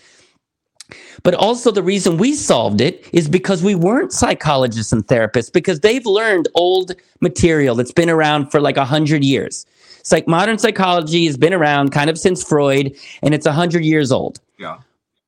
But 1.23 1.35
also, 1.35 1.71
the 1.71 1.83
reason 1.83 2.17
we 2.17 2.33
solved 2.33 2.81
it 2.81 3.07
is 3.13 3.29
because 3.29 3.63
we 3.63 3.75
weren't 3.75 4.11
psychologists 4.11 4.91
and 4.91 5.05
therapists, 5.07 5.51
because 5.51 5.79
they've 5.79 6.05
learned 6.05 6.47
old 6.55 6.93
material 7.21 7.75
that's 7.75 7.93
been 7.93 8.09
around 8.09 8.51
for 8.51 8.59
like 8.59 8.77
a 8.77 8.81
100 8.81 9.23
years. 9.23 9.65
Psych- 10.03 10.27
modern 10.27 10.57
psychology 10.57 11.25
has 11.25 11.37
been 11.37 11.53
around 11.53 11.91
kind 11.91 12.09
of 12.09 12.17
since 12.19 12.43
Freud, 12.43 12.95
and 13.21 13.33
it's 13.33 13.45
100 13.45 13.83
years 13.83 14.11
old. 14.11 14.39
Yeah. 14.59 14.79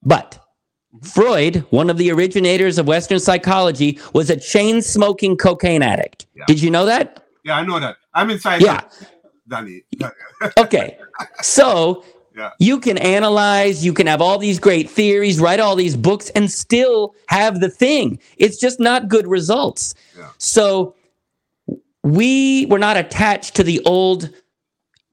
But 0.04 0.38
Freud, 1.02 1.66
one 1.72 1.90
of 1.90 1.98
the 1.98 2.12
originators 2.12 2.78
of 2.78 2.88
Western 2.88 3.20
psychology, 3.20 4.00
was 4.14 4.30
a 4.30 4.36
chain 4.38 4.82
smoking 4.82 5.38
cocaine 5.38 5.82
addict. 5.82 6.26
Yeah. 6.36 6.44
Did 6.48 6.62
you 6.62 6.70
know 6.70 6.86
that? 6.86 7.24
Yeah, 7.44 7.58
I 7.58 7.66
know 7.66 7.80
that. 7.80 7.98
I'm 8.14 8.30
inside. 8.30 8.62
Yeah. 8.62 8.82
Danny. 9.48 9.84
Okay. 10.58 10.98
So 11.42 12.04
Yeah. 12.36 12.52
you 12.60 12.80
can 12.80 12.98
analyze, 12.98 13.86
you 13.86 13.94
can 13.94 14.08
have 14.08 14.22
all 14.22 14.38
these 14.38 14.60
great 14.60 14.90
theories, 14.90 15.40
write 15.40 15.60
all 15.60 15.76
these 15.76 15.96
books, 15.96 16.30
and 16.32 16.52
still 16.52 17.16
have 17.28 17.62
the 17.62 17.70
thing. 17.70 18.20
It's 18.38 18.58
just 18.58 18.80
not 18.80 19.08
good 19.08 19.26
results. 19.28 19.96
Yeah. 20.18 20.30
So 20.38 20.96
we 22.04 22.66
were 22.68 22.80
not 22.80 22.98
attached 22.98 23.56
to 23.56 23.64
the 23.64 23.80
old. 23.86 24.30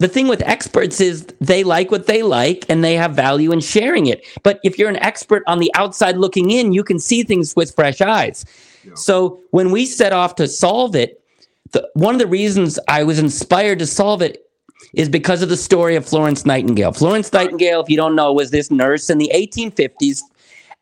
The 0.03 0.09
thing 0.09 0.27
with 0.27 0.43
experts 0.43 1.01
is 1.01 1.27
they 1.41 1.63
like 1.63 1.93
what 1.93 2.09
they 2.09 2.25
like 2.25 2.67
and 2.69 2.83
they 2.83 2.95
have 2.97 3.15
value 3.15 3.53
in 3.53 3.61
sharing 3.61 4.07
it. 4.07 4.27
But 4.43 4.59
if 4.65 4.77
you're 4.77 4.89
an 4.89 4.97
expert 4.97 5.45
on 5.47 5.61
the 5.61 5.71
outside 5.77 6.17
looking 6.17 6.51
in, 6.51 6.73
you 6.73 6.83
can 6.83 6.99
see 6.99 7.23
things 7.23 7.55
with 7.55 7.73
fresh 7.73 8.01
eyes. 8.01 8.45
Yeah. 8.83 8.95
So 8.97 9.41
when 9.53 9.71
we 9.71 9.87
set 9.87 10.13
off 10.13 10.35
to 10.37 10.49
solve 10.49 10.97
it, 10.97 11.23
the, 11.71 11.89
one 11.95 12.17
of 12.17 12.19
the 12.19 12.27
reasons 12.27 12.81
I 12.89 13.05
was 13.05 13.21
inspired 13.21 13.79
to 13.79 13.87
solve 13.87 14.23
it 14.23 14.45
is 14.93 15.09
because 15.09 15.41
of 15.41 15.51
the 15.51 15.57
story 15.57 15.95
of 15.95 16.05
Florence 16.05 16.45
Nightingale. 16.45 16.91
Florence 16.91 17.33
Nightingale, 17.33 17.81
if 17.81 17.89
you 17.89 17.97
don't 17.97 18.17
know, 18.17 18.33
was 18.33 18.51
this 18.51 18.73
nurse 18.73 19.09
in 19.09 19.19
the 19.19 19.31
1850s. 19.33 20.19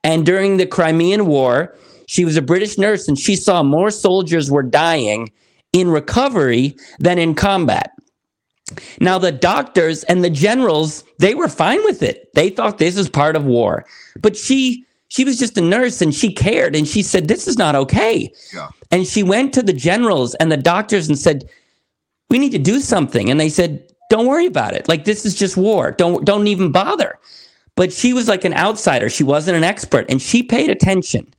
And 0.02 0.24
during 0.24 0.56
the 0.56 0.66
Crimean 0.66 1.26
War, 1.26 1.76
she 2.06 2.24
was 2.24 2.38
a 2.38 2.42
British 2.42 2.78
nurse 2.78 3.06
and 3.06 3.18
she 3.18 3.36
saw 3.36 3.62
more 3.62 3.90
soldiers 3.90 4.50
were 4.50 4.62
dying 4.62 5.30
in 5.74 5.90
recovery 5.90 6.74
than 7.00 7.18
in 7.18 7.34
combat. 7.34 7.92
Now, 9.00 9.18
the 9.18 9.32
doctors 9.32 10.04
and 10.04 10.24
the 10.24 10.30
generals, 10.30 11.04
they 11.18 11.34
were 11.34 11.48
fine 11.48 11.82
with 11.84 12.02
it. 12.02 12.32
They 12.34 12.50
thought 12.50 12.78
this 12.78 12.96
is 12.96 13.08
part 13.08 13.36
of 13.36 13.44
war. 13.44 13.84
But 14.20 14.36
she 14.36 14.86
she 15.08 15.24
was 15.24 15.38
just 15.38 15.58
a 15.58 15.60
nurse 15.60 16.00
and 16.00 16.14
she 16.14 16.32
cared 16.32 16.76
and 16.76 16.86
she 16.86 17.02
said, 17.02 17.28
This 17.28 17.46
is 17.48 17.58
not 17.58 17.74
okay. 17.74 18.32
Yeah. 18.54 18.68
And 18.90 19.06
she 19.06 19.22
went 19.22 19.52
to 19.54 19.62
the 19.62 19.72
generals 19.72 20.34
and 20.36 20.50
the 20.50 20.56
doctors 20.56 21.08
and 21.08 21.18
said, 21.18 21.48
We 22.30 22.38
need 22.38 22.52
to 22.52 22.58
do 22.58 22.80
something. 22.80 23.28
And 23.28 23.38
they 23.38 23.48
said, 23.48 23.82
Don't 24.08 24.26
worry 24.26 24.46
about 24.46 24.74
it. 24.74 24.88
Like 24.88 25.04
this 25.04 25.26
is 25.26 25.34
just 25.34 25.56
war. 25.56 25.90
Don't 25.90 26.24
don't 26.24 26.46
even 26.46 26.70
bother. 26.70 27.18
But 27.74 27.92
she 27.92 28.12
was 28.12 28.28
like 28.28 28.44
an 28.44 28.54
outsider. 28.54 29.08
She 29.08 29.24
wasn't 29.24 29.56
an 29.56 29.64
expert. 29.64 30.06
And 30.08 30.22
she 30.22 30.42
paid 30.42 30.70
attention. 30.70 31.32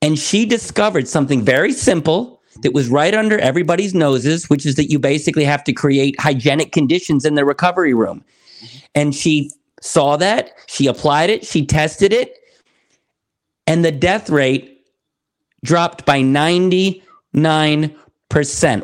And 0.00 0.16
she 0.16 0.46
discovered 0.46 1.08
something 1.08 1.42
very 1.42 1.72
simple 1.72 2.37
that 2.62 2.72
was 2.72 2.88
right 2.88 3.14
under 3.14 3.38
everybody's 3.38 3.94
noses, 3.94 4.48
which 4.50 4.66
is 4.66 4.74
that 4.76 4.90
you 4.90 4.98
basically 4.98 5.44
have 5.44 5.64
to 5.64 5.72
create 5.72 6.18
hygienic 6.20 6.72
conditions 6.72 7.24
in 7.24 7.34
the 7.34 7.44
recovery 7.44 7.94
room. 7.94 8.24
And 8.94 9.14
she 9.14 9.50
saw 9.80 10.16
that, 10.16 10.52
she 10.66 10.86
applied 10.86 11.30
it, 11.30 11.46
she 11.46 11.64
tested 11.64 12.12
it, 12.12 12.38
and 13.66 13.84
the 13.84 13.92
death 13.92 14.30
rate 14.30 14.82
dropped 15.64 16.06
by 16.06 16.20
99%. 16.20 17.92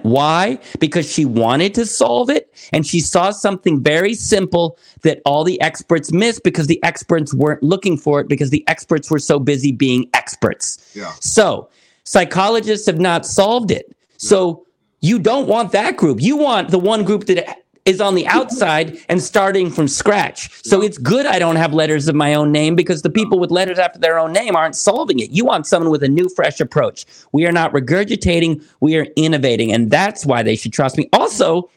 Why? 0.03 0.59
Because 0.79 1.11
she 1.11 1.25
wanted 1.25 1.75
to 1.75 1.87
solve 1.87 2.31
it 2.31 2.55
and 2.73 2.87
she 2.87 3.01
saw 3.01 3.31
something 3.31 3.83
very 3.83 4.15
simple 4.15 4.79
that 5.03 5.21
all 5.25 5.45
the 5.45 5.61
experts 5.61 6.13
missed 6.13 6.43
because 6.45 6.67
the 6.67 6.83
experts 6.83 7.33
weren't 7.35 7.63
looking 7.63 7.97
for 7.97 8.21
it 8.21 8.29
because 8.29 8.51
the 8.51 8.65
experts 8.69 9.11
were 9.11 9.19
so 9.19 9.39
busy 9.39 9.73
being 9.73 10.09
experts. 10.15 10.93
Yeah. 10.95 11.13
So, 11.21 11.69
psychologists 12.05 12.87
have 12.87 13.01
not 13.01 13.27
solved 13.27 13.71
it. 13.71 13.95
So, 14.17 14.65
you 15.05 15.19
don't 15.19 15.47
want 15.47 15.73
that 15.73 15.99
group. 15.99 16.23
You 16.23 16.39
want 16.39 16.71
the 16.71 16.79
one 16.79 17.05
group 17.05 17.27
that 17.27 17.59
is 17.85 18.01
on 18.01 18.15
the 18.15 18.27
outside 18.39 18.99
and 19.11 19.23
starting 19.23 19.71
from 19.71 19.87
scratch. 19.87 20.51
So 20.65 20.81
it's 20.83 20.97
good 20.97 21.27
I 21.27 21.39
don't 21.39 21.57
have 21.57 21.75
letters 21.75 22.09
of 22.09 22.15
my 22.15 22.33
own 22.33 22.51
name 22.53 22.75
because 22.75 23.03
the 23.03 23.11
people 23.11 23.39
with 23.39 23.51
letters 23.51 23.79
after 23.79 23.99
their 23.99 24.19
own 24.19 24.33
name 24.33 24.57
aren't 24.57 24.77
solving 24.77 25.19
it. 25.19 25.31
You 25.31 25.45
want 25.45 25.67
someone 25.67 25.91
with 25.91 26.03
a 26.03 26.09
new, 26.09 26.29
fresh 26.31 26.59
approach. 26.59 27.05
We 27.33 27.47
are 27.47 27.53
not 27.53 27.73
regurgitating, 27.73 28.65
we 28.81 28.97
are 28.97 29.07
innovating. 29.17 29.73
And 29.73 29.91
that's 29.91 30.25
why 30.25 30.43
they 30.43 30.57
should 30.57 30.73
trust 30.73 30.97
me. 30.97 31.11
Also, 31.13 31.71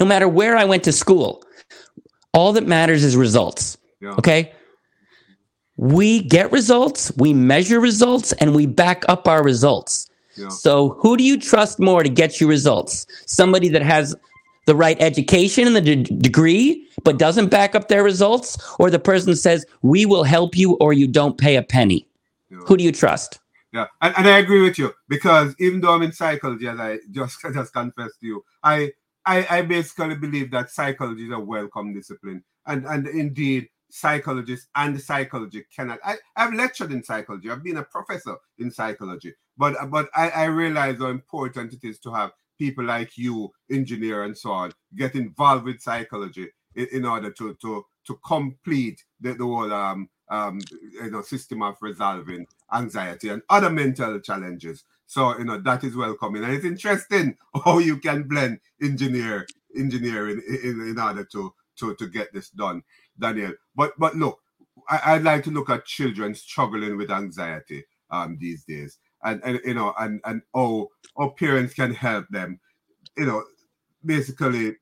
no 0.00 0.06
matter 0.06 0.26
where 0.28 0.56
I 0.56 0.64
went 0.64 0.82
to 0.84 0.92
school, 0.92 1.44
all 2.34 2.52
that 2.54 2.66
matters 2.66 3.04
is 3.04 3.16
results. 3.16 3.78
Yeah. 4.00 4.14
Okay. 4.18 4.52
We 5.82 6.22
get 6.22 6.52
results, 6.52 7.10
we 7.16 7.34
measure 7.34 7.80
results, 7.80 8.30
and 8.34 8.54
we 8.54 8.66
back 8.66 9.02
up 9.08 9.26
our 9.26 9.42
results. 9.42 10.08
Yeah. 10.36 10.48
So, 10.48 10.90
who 11.00 11.16
do 11.16 11.24
you 11.24 11.40
trust 11.40 11.80
more 11.80 12.04
to 12.04 12.08
get 12.08 12.40
you 12.40 12.46
results? 12.46 13.04
Somebody 13.26 13.68
that 13.70 13.82
has 13.82 14.14
the 14.66 14.76
right 14.76 14.96
education 15.02 15.66
and 15.66 15.74
the 15.74 15.80
d- 15.80 16.02
degree, 16.18 16.88
but 17.02 17.18
doesn't 17.18 17.48
back 17.48 17.74
up 17.74 17.88
their 17.88 18.04
results, 18.04 18.56
or 18.78 18.90
the 18.90 19.00
person 19.00 19.34
says, 19.34 19.66
We 19.82 20.06
will 20.06 20.22
help 20.22 20.56
you 20.56 20.74
or 20.74 20.92
you 20.92 21.08
don't 21.08 21.36
pay 21.36 21.56
a 21.56 21.64
penny? 21.64 22.06
Yeah. 22.48 22.58
Who 22.58 22.76
do 22.76 22.84
you 22.84 22.92
trust? 22.92 23.40
Yeah, 23.72 23.86
and, 24.02 24.14
and 24.16 24.28
I 24.28 24.38
agree 24.38 24.62
with 24.62 24.78
you 24.78 24.94
because 25.08 25.52
even 25.58 25.80
though 25.80 25.94
I'm 25.94 26.02
in 26.02 26.12
psychology, 26.12 26.68
as 26.68 26.78
I 26.78 26.98
just 27.10 27.38
just 27.54 27.72
confessed 27.72 28.20
to 28.20 28.26
you, 28.26 28.44
I, 28.62 28.92
I 29.26 29.46
I 29.50 29.62
basically 29.62 30.14
believe 30.14 30.52
that 30.52 30.70
psychology 30.70 31.24
is 31.24 31.32
a 31.32 31.40
welcome 31.40 31.92
discipline, 31.92 32.44
and 32.66 32.86
and 32.86 33.08
indeed 33.08 33.68
psychologists 33.94 34.68
and 34.74 34.98
psychology 34.98 35.66
cannot. 35.74 35.98
I 36.02 36.16
I've 36.34 36.54
lectured 36.54 36.92
in 36.92 37.04
psychology. 37.04 37.50
I've 37.50 37.62
been 37.62 37.76
a 37.76 37.84
professor 37.84 38.36
in 38.58 38.70
psychology, 38.70 39.34
but 39.58 39.76
but 39.90 40.08
I 40.14 40.30
I 40.30 40.44
realize 40.46 40.98
how 40.98 41.08
important 41.08 41.74
it 41.74 41.84
is 41.84 41.98
to 42.00 42.12
have 42.12 42.32
people 42.58 42.84
like 42.84 43.18
you, 43.18 43.50
engineer 43.70 44.22
and 44.24 44.36
so 44.36 44.50
on, 44.50 44.72
get 44.96 45.14
involved 45.14 45.64
with 45.64 45.82
psychology 45.82 46.48
in, 46.74 46.86
in 46.92 47.04
order 47.04 47.30
to 47.32 47.54
to 47.60 47.84
to 48.06 48.18
complete 48.26 49.04
the, 49.20 49.34
the 49.34 49.44
whole 49.44 49.72
um 49.72 50.08
um 50.30 50.58
you 50.80 51.10
know 51.10 51.20
system 51.20 51.62
of 51.62 51.76
resolving 51.82 52.46
anxiety 52.72 53.28
and 53.28 53.42
other 53.50 53.70
mental 53.70 54.18
challenges. 54.20 54.84
So 55.06 55.36
you 55.38 55.44
know 55.44 55.58
that 55.58 55.84
is 55.84 55.94
welcoming, 55.94 56.44
and 56.44 56.54
it's 56.54 56.64
interesting 56.64 57.36
how 57.64 57.78
you 57.78 57.98
can 57.98 58.22
blend 58.22 58.60
engineer 58.82 59.46
engineering 59.76 60.40
in, 60.48 60.70
in, 60.70 60.88
in 60.88 60.98
order 60.98 61.24
to 61.32 61.52
to 61.76 61.94
to 61.96 62.06
get 62.08 62.32
this 62.32 62.50
done, 62.50 62.82
Daniel. 63.18 63.52
But 63.74 63.92
but 63.98 64.16
look, 64.16 64.40
I, 64.88 65.00
I'd 65.06 65.22
like 65.22 65.44
to 65.44 65.50
look 65.50 65.70
at 65.70 65.86
children 65.86 66.34
struggling 66.34 66.96
with 66.96 67.10
anxiety 67.10 67.84
um 68.10 68.36
these 68.40 68.64
days, 68.64 68.98
and 69.24 69.40
and 69.44 69.60
you 69.64 69.74
know 69.74 69.94
and 69.98 70.20
and 70.24 70.42
oh, 70.54 70.90
parents 71.38 71.74
can 71.74 71.94
help 71.94 72.26
them, 72.30 72.60
you 73.16 73.26
know, 73.26 73.44
basically 74.04 74.76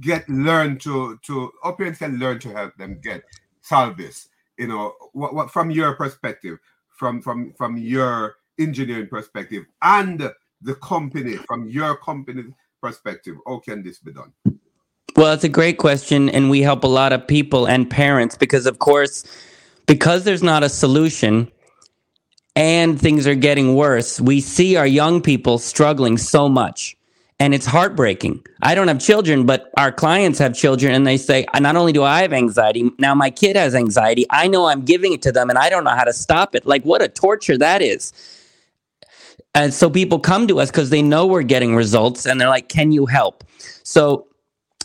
get 0.00 0.28
learn 0.28 0.78
to 0.78 1.18
to 1.24 1.50
how 1.62 1.72
parents 1.72 1.98
can 1.98 2.18
learn 2.18 2.38
to 2.40 2.52
help 2.52 2.76
them 2.76 3.00
get 3.00 3.22
solve 3.60 3.96
this. 3.96 4.28
You 4.58 4.68
know 4.68 4.94
what, 5.12 5.34
what 5.34 5.50
from 5.50 5.70
your 5.70 5.94
perspective 5.94 6.58
from 7.02 7.20
from 7.20 7.52
from 7.54 7.76
your 7.76 8.36
engineering 8.58 9.08
perspective 9.08 9.64
and 9.82 10.30
the 10.60 10.74
company 10.76 11.36
from 11.36 11.68
your 11.68 11.96
company 11.96 12.44
perspective 12.80 13.36
how 13.46 13.58
can 13.58 13.82
this 13.82 13.98
be 13.98 14.12
done 14.12 14.32
Well, 15.16 15.34
it's 15.34 15.44
a 15.44 15.48
great 15.48 15.78
question, 15.78 16.30
and 16.30 16.50
we 16.50 16.62
help 16.62 16.84
a 16.84 16.88
lot 16.88 17.12
of 17.12 17.26
people 17.26 17.66
and 17.66 17.88
parents 17.90 18.36
because, 18.36 18.66
of 18.66 18.78
course, 18.78 19.24
because 19.86 20.24
there's 20.24 20.42
not 20.42 20.62
a 20.62 20.70
solution 20.70 21.50
and 22.56 23.00
things 23.00 23.26
are 23.26 23.34
getting 23.34 23.74
worse, 23.74 24.20
we 24.20 24.40
see 24.40 24.76
our 24.76 24.86
young 24.86 25.20
people 25.22 25.58
struggling 25.58 26.18
so 26.18 26.48
much. 26.48 26.96
and 27.40 27.54
it's 27.54 27.66
heartbreaking. 27.66 28.40
I 28.62 28.76
don't 28.76 28.86
have 28.86 29.00
children, 29.00 29.46
but 29.46 29.70
our 29.76 29.90
clients 29.90 30.38
have 30.38 30.54
children, 30.54 30.94
and 30.94 31.04
they 31.04 31.16
say, 31.16 31.44
uh, 31.52 31.58
not 31.58 31.74
only 31.74 31.92
do 31.92 32.04
I 32.04 32.22
have 32.22 32.32
anxiety, 32.32 32.92
now 33.00 33.14
my 33.16 33.30
kid 33.30 33.56
has 33.56 33.74
anxiety. 33.74 34.26
I 34.30 34.46
know 34.46 34.66
I'm 34.66 34.82
giving 34.84 35.12
it 35.12 35.22
to 35.22 35.32
them, 35.32 35.50
and 35.50 35.58
I 35.58 35.68
don't 35.68 35.82
know 35.82 35.90
how 35.90 36.04
to 36.04 36.12
stop 36.12 36.54
it. 36.54 36.66
Like, 36.66 36.84
what 36.84 37.02
a 37.02 37.08
torture 37.08 37.58
that 37.58 37.82
is. 37.82 38.12
And 39.56 39.74
so 39.74 39.90
people 39.90 40.20
come 40.20 40.46
to 40.48 40.60
us 40.60 40.70
because 40.70 40.90
they 40.90 41.02
know 41.02 41.26
we're 41.26 41.42
getting 41.42 41.74
results, 41.74 42.26
and 42.26 42.40
they're 42.40 42.48
like, 42.48 42.68
Can 42.68 42.92
you 42.92 43.06
help? 43.06 43.42
So 43.82 44.28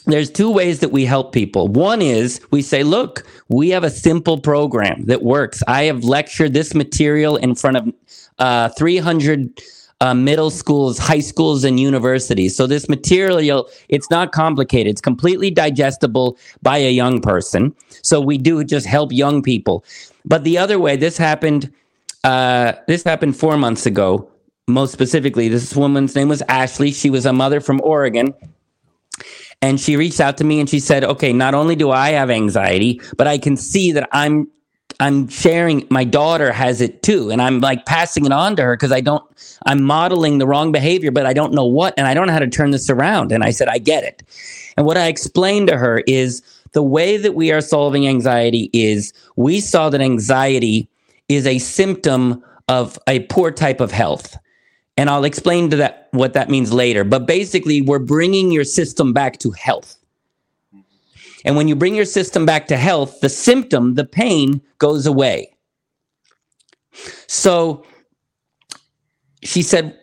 there's 0.08 0.32
two 0.32 0.50
ways 0.50 0.80
that 0.80 0.92
we 0.92 1.06
help 1.06 1.34
people. 1.34 1.68
One 1.68 2.02
is 2.02 2.42
we 2.52 2.62
say, 2.62 2.84
look, 2.84 3.26
we 3.50 3.70
have 3.70 3.84
a 3.84 3.90
simple 3.90 4.40
program 4.40 5.04
that 5.06 5.22
works. 5.22 5.62
I 5.68 5.84
have 5.84 6.04
lectured 6.04 6.54
this 6.54 6.74
material 6.74 7.36
in 7.36 7.56
front 7.56 7.78
of 7.78 7.94
uh, 8.40 8.70
300 8.70 9.62
uh, 10.00 10.14
middle 10.14 10.50
schools, 10.50 10.98
high 10.98 11.20
schools, 11.20 11.64
and 11.64 11.80
universities. 11.80 12.56
So 12.56 12.68
this 12.68 12.88
material, 12.88 13.70
it's 13.90 14.10
not 14.10 14.32
complicated. 14.32 14.92
It's 14.92 15.02
completely 15.02 15.50
digestible 15.50 16.38
by 16.62 16.78
a 16.78 16.92
young 16.92 17.20
person. 17.20 17.76
So 18.04 18.22
we 18.22 18.38
do 18.38 18.64
just 18.64 18.86
help 18.86 19.12
young 19.12 19.42
people. 19.42 19.84
But 20.24 20.44
the 20.44 20.58
other 20.58 20.80
way, 20.80 20.96
this 20.96 21.18
happened. 21.18 21.72
Uh, 22.24 22.74
this 22.88 23.04
happened 23.04 23.38
four 23.38 23.58
months 23.58 23.86
ago. 23.86 24.30
Most 24.68 24.92
specifically, 24.92 25.48
this 25.48 25.76
woman's 25.76 26.16
name 26.16 26.28
was 26.28 26.44
Ashley. 26.50 26.92
She 26.92 27.10
was 27.10 27.26
a 27.26 27.34
mother 27.34 27.62
from 27.62 27.80
Oregon. 27.84 28.34
And 29.62 29.80
she 29.80 29.96
reached 29.96 30.20
out 30.20 30.38
to 30.38 30.44
me 30.44 30.60
and 30.60 30.70
she 30.70 30.80
said, 30.80 31.04
"Okay, 31.04 31.34
not 31.34 31.54
only 31.56 31.76
do 31.76 31.92
I 31.92 32.12
have 32.12 32.30
anxiety, 32.30 33.02
but 33.18 33.28
I 33.28 33.38
can 33.38 33.58
see 33.58 33.92
that 33.94 34.08
I'm 34.12 34.48
I'm 35.00 35.28
sharing 35.28 35.86
my 35.90 36.04
daughter 36.04 36.52
has 36.52 36.82
it 36.82 37.04
too 37.04 37.30
and 37.30 37.42
I'm 37.42 37.60
like 37.60 37.86
passing 37.86 38.26
it 38.26 38.32
on 38.32 38.56
to 38.56 38.64
her 38.64 38.76
because 38.76 38.92
I 38.92 39.02
don't 39.02 39.24
I'm 39.66 39.84
modeling 39.84 40.40
the 40.40 40.48
wrong 40.48 40.72
behavior 40.72 41.12
but 41.12 41.26
I 41.26 41.34
don't 41.34 41.54
know 41.54 41.66
what 41.66 41.94
and 41.98 42.08
I 42.08 42.14
don't 42.14 42.28
know 42.28 42.34
how 42.34 42.40
to 42.40 42.48
turn 42.48 42.72
this 42.72 42.90
around 42.90 43.32
and 43.32 43.44
I 43.44 43.52
said 43.52 43.68
I 43.68 43.78
get 43.78 44.04
it. 44.04 44.24
And 44.76 44.86
what 44.86 44.98
I 44.98 45.08
explained 45.08 45.68
to 45.68 45.78
her 45.78 46.00
is 46.08 46.42
the 46.72 46.84
way 46.84 47.18
that 47.18 47.36
we 47.36 47.52
are 47.52 47.62
solving 47.62 48.08
anxiety 48.08 48.70
is 48.74 49.14
we 49.36 49.60
saw 49.60 49.90
that 49.90 50.02
anxiety 50.02 50.90
is 51.30 51.46
a 51.46 51.60
symptom 51.60 52.44
of 52.68 52.98
a 53.08 53.22
poor 53.22 53.52
type 53.52 53.80
of 53.80 53.92
health. 53.92 54.38
And 54.98 55.10
I'll 55.10 55.26
explain 55.26 55.70
to 55.70 55.76
that 55.78 56.10
what 56.12 56.34
that 56.34 56.50
means 56.50 56.74
later. 56.74 57.04
But 57.04 57.28
basically, 57.28 57.82
we're 57.82 58.00
bringing 58.00 58.52
your 58.52 58.64
system 58.64 59.14
back 59.14 59.38
to 59.40 59.52
health. 59.52 59.96
And 61.46 61.56
when 61.56 61.68
you 61.68 61.76
bring 61.76 61.96
your 61.96 62.06
system 62.06 62.46
back 62.46 62.68
to 62.68 62.78
health, 62.78 63.22
the 63.22 63.30
symptom, 63.30 63.94
the 63.94 64.04
pain 64.04 64.62
goes 64.80 65.06
away. 65.06 65.56
So 67.28 67.86
she 69.44 69.62
said, 69.62 69.98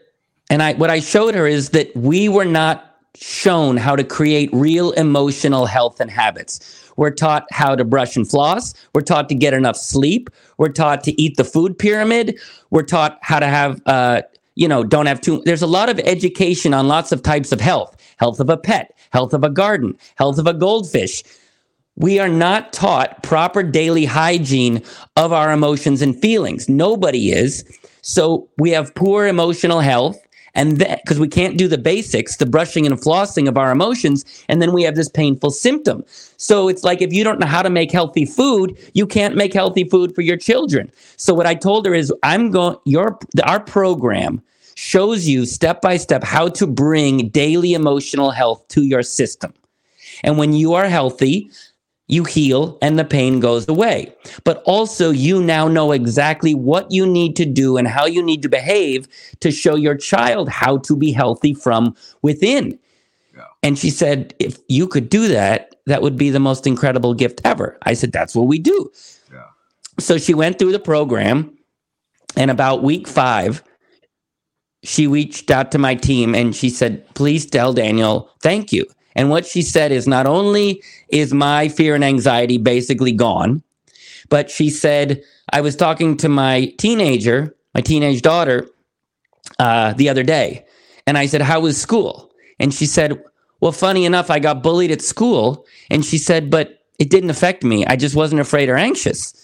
and 0.48 0.62
I 0.62 0.74
what 0.74 0.90
I 0.90 1.00
showed 1.00 1.34
her 1.34 1.46
is 1.46 1.70
that 1.70 1.94
we 1.96 2.28
were 2.28 2.44
not 2.44 2.94
shown 3.16 3.76
how 3.76 3.96
to 3.96 4.04
create 4.04 4.50
real 4.52 4.92
emotional 4.92 5.66
health 5.66 6.00
and 6.00 6.10
habits. 6.10 6.90
We're 6.96 7.10
taught 7.10 7.46
how 7.50 7.74
to 7.74 7.84
brush 7.84 8.16
and 8.16 8.28
floss. 8.28 8.74
We're 8.94 9.02
taught 9.02 9.28
to 9.28 9.34
get 9.34 9.54
enough 9.54 9.76
sleep. 9.76 10.30
We're 10.58 10.68
taught 10.68 11.02
to 11.04 11.20
eat 11.20 11.36
the 11.36 11.44
food 11.44 11.78
pyramid. 11.78 12.38
We're 12.70 12.82
taught 12.82 13.18
how 13.22 13.40
to 13.40 13.46
have, 13.46 13.80
uh, 13.86 14.22
you 14.56 14.68
know, 14.68 14.84
don't 14.84 15.06
have 15.06 15.20
too. 15.20 15.42
There's 15.44 15.62
a 15.62 15.66
lot 15.66 15.88
of 15.88 15.98
education 16.00 16.74
on 16.74 16.88
lots 16.88 17.12
of 17.12 17.22
types 17.22 17.52
of 17.52 17.60
health 17.60 17.96
health 18.18 18.40
of 18.40 18.48
a 18.48 18.56
pet, 18.56 18.94
health 19.10 19.34
of 19.34 19.44
a 19.44 19.50
garden, 19.50 19.96
health 20.16 20.38
of 20.38 20.46
a 20.46 20.54
goldfish. 20.54 21.22
We 21.96 22.18
are 22.18 22.28
not 22.28 22.72
taught 22.72 23.22
proper 23.22 23.62
daily 23.62 24.04
hygiene 24.04 24.82
of 25.16 25.32
our 25.32 25.52
emotions 25.52 26.02
and 26.02 26.20
feelings. 26.20 26.68
Nobody 26.68 27.30
is. 27.30 27.64
So 28.02 28.48
we 28.58 28.70
have 28.70 28.94
poor 28.94 29.26
emotional 29.26 29.80
health. 29.80 30.18
And 30.54 30.78
then, 30.78 30.98
because 31.02 31.18
we 31.18 31.28
can't 31.28 31.58
do 31.58 31.66
the 31.66 31.78
basics, 31.78 32.36
the 32.36 32.46
brushing 32.46 32.86
and 32.86 32.96
flossing 33.00 33.48
of 33.48 33.58
our 33.58 33.72
emotions, 33.72 34.24
and 34.48 34.62
then 34.62 34.72
we 34.72 34.84
have 34.84 34.94
this 34.94 35.08
painful 35.08 35.50
symptom. 35.50 36.04
So 36.36 36.68
it's 36.68 36.84
like 36.84 37.02
if 37.02 37.12
you 37.12 37.24
don't 37.24 37.40
know 37.40 37.46
how 37.46 37.62
to 37.62 37.70
make 37.70 37.90
healthy 37.90 38.24
food, 38.24 38.78
you 38.94 39.06
can't 39.06 39.36
make 39.36 39.52
healthy 39.52 39.84
food 39.84 40.14
for 40.14 40.22
your 40.22 40.36
children. 40.36 40.92
So 41.16 41.34
what 41.34 41.46
I 41.46 41.54
told 41.54 41.86
her 41.86 41.94
is, 41.94 42.12
I'm 42.22 42.50
going, 42.50 42.76
your, 42.84 43.18
our 43.42 43.60
program 43.60 44.42
shows 44.76 45.26
you 45.26 45.46
step 45.46 45.80
by 45.80 45.96
step 45.96 46.22
how 46.22 46.48
to 46.48 46.66
bring 46.66 47.28
daily 47.28 47.74
emotional 47.74 48.30
health 48.30 48.66
to 48.68 48.82
your 48.82 49.02
system. 49.02 49.52
And 50.22 50.38
when 50.38 50.52
you 50.52 50.74
are 50.74 50.88
healthy, 50.88 51.50
you 52.06 52.24
heal 52.24 52.78
and 52.82 52.98
the 52.98 53.04
pain 53.04 53.40
goes 53.40 53.66
away. 53.68 54.14
But 54.44 54.62
also, 54.66 55.10
you 55.10 55.42
now 55.42 55.68
know 55.68 55.92
exactly 55.92 56.54
what 56.54 56.90
you 56.90 57.06
need 57.06 57.34
to 57.36 57.46
do 57.46 57.76
and 57.76 57.88
how 57.88 58.04
you 58.06 58.22
need 58.22 58.42
to 58.42 58.48
behave 58.48 59.08
to 59.40 59.50
show 59.50 59.74
your 59.74 59.96
child 59.96 60.48
how 60.48 60.78
to 60.78 60.96
be 60.96 61.12
healthy 61.12 61.54
from 61.54 61.96
within. 62.22 62.78
Yeah. 63.34 63.44
And 63.62 63.78
she 63.78 63.90
said, 63.90 64.34
if 64.38 64.58
you 64.68 64.86
could 64.86 65.08
do 65.08 65.28
that, 65.28 65.74
that 65.86 66.02
would 66.02 66.16
be 66.16 66.30
the 66.30 66.40
most 66.40 66.66
incredible 66.66 67.14
gift 67.14 67.40
ever. 67.44 67.78
I 67.82 67.94
said, 67.94 68.12
that's 68.12 68.34
what 68.34 68.46
we 68.46 68.58
do. 68.58 68.90
Yeah. 69.32 69.46
So 69.98 70.18
she 70.18 70.34
went 70.34 70.58
through 70.58 70.72
the 70.72 70.78
program, 70.78 71.56
and 72.36 72.50
about 72.50 72.82
week 72.82 73.08
five, 73.08 73.62
she 74.82 75.06
reached 75.06 75.50
out 75.50 75.72
to 75.72 75.78
my 75.78 75.94
team 75.94 76.34
and 76.34 76.54
she 76.54 76.68
said, 76.68 77.06
please 77.14 77.46
tell 77.46 77.72
Daniel, 77.72 78.30
thank 78.42 78.72
you. 78.72 78.84
And 79.16 79.30
what 79.30 79.46
she 79.46 79.62
said 79.62 79.92
is 79.92 80.06
not 80.06 80.26
only 80.26 80.82
is 81.08 81.32
my 81.32 81.68
fear 81.68 81.94
and 81.94 82.04
anxiety 82.04 82.58
basically 82.58 83.12
gone, 83.12 83.62
but 84.28 84.50
she 84.50 84.70
said, 84.70 85.22
I 85.52 85.60
was 85.60 85.76
talking 85.76 86.16
to 86.18 86.28
my 86.28 86.72
teenager, 86.78 87.54
my 87.74 87.80
teenage 87.80 88.22
daughter, 88.22 88.68
uh, 89.58 89.92
the 89.92 90.08
other 90.08 90.22
day. 90.22 90.64
And 91.06 91.18
I 91.18 91.26
said, 91.26 91.42
How 91.42 91.60
was 91.60 91.80
school? 91.80 92.32
And 92.58 92.72
she 92.72 92.86
said, 92.86 93.22
Well, 93.60 93.72
funny 93.72 94.04
enough, 94.04 94.30
I 94.30 94.38
got 94.38 94.62
bullied 94.62 94.90
at 94.90 95.02
school. 95.02 95.66
And 95.90 96.04
she 96.04 96.18
said, 96.18 96.50
But 96.50 96.80
it 96.98 97.10
didn't 97.10 97.30
affect 97.30 97.62
me. 97.62 97.84
I 97.86 97.96
just 97.96 98.16
wasn't 98.16 98.40
afraid 98.40 98.68
or 98.68 98.76
anxious. 98.76 99.34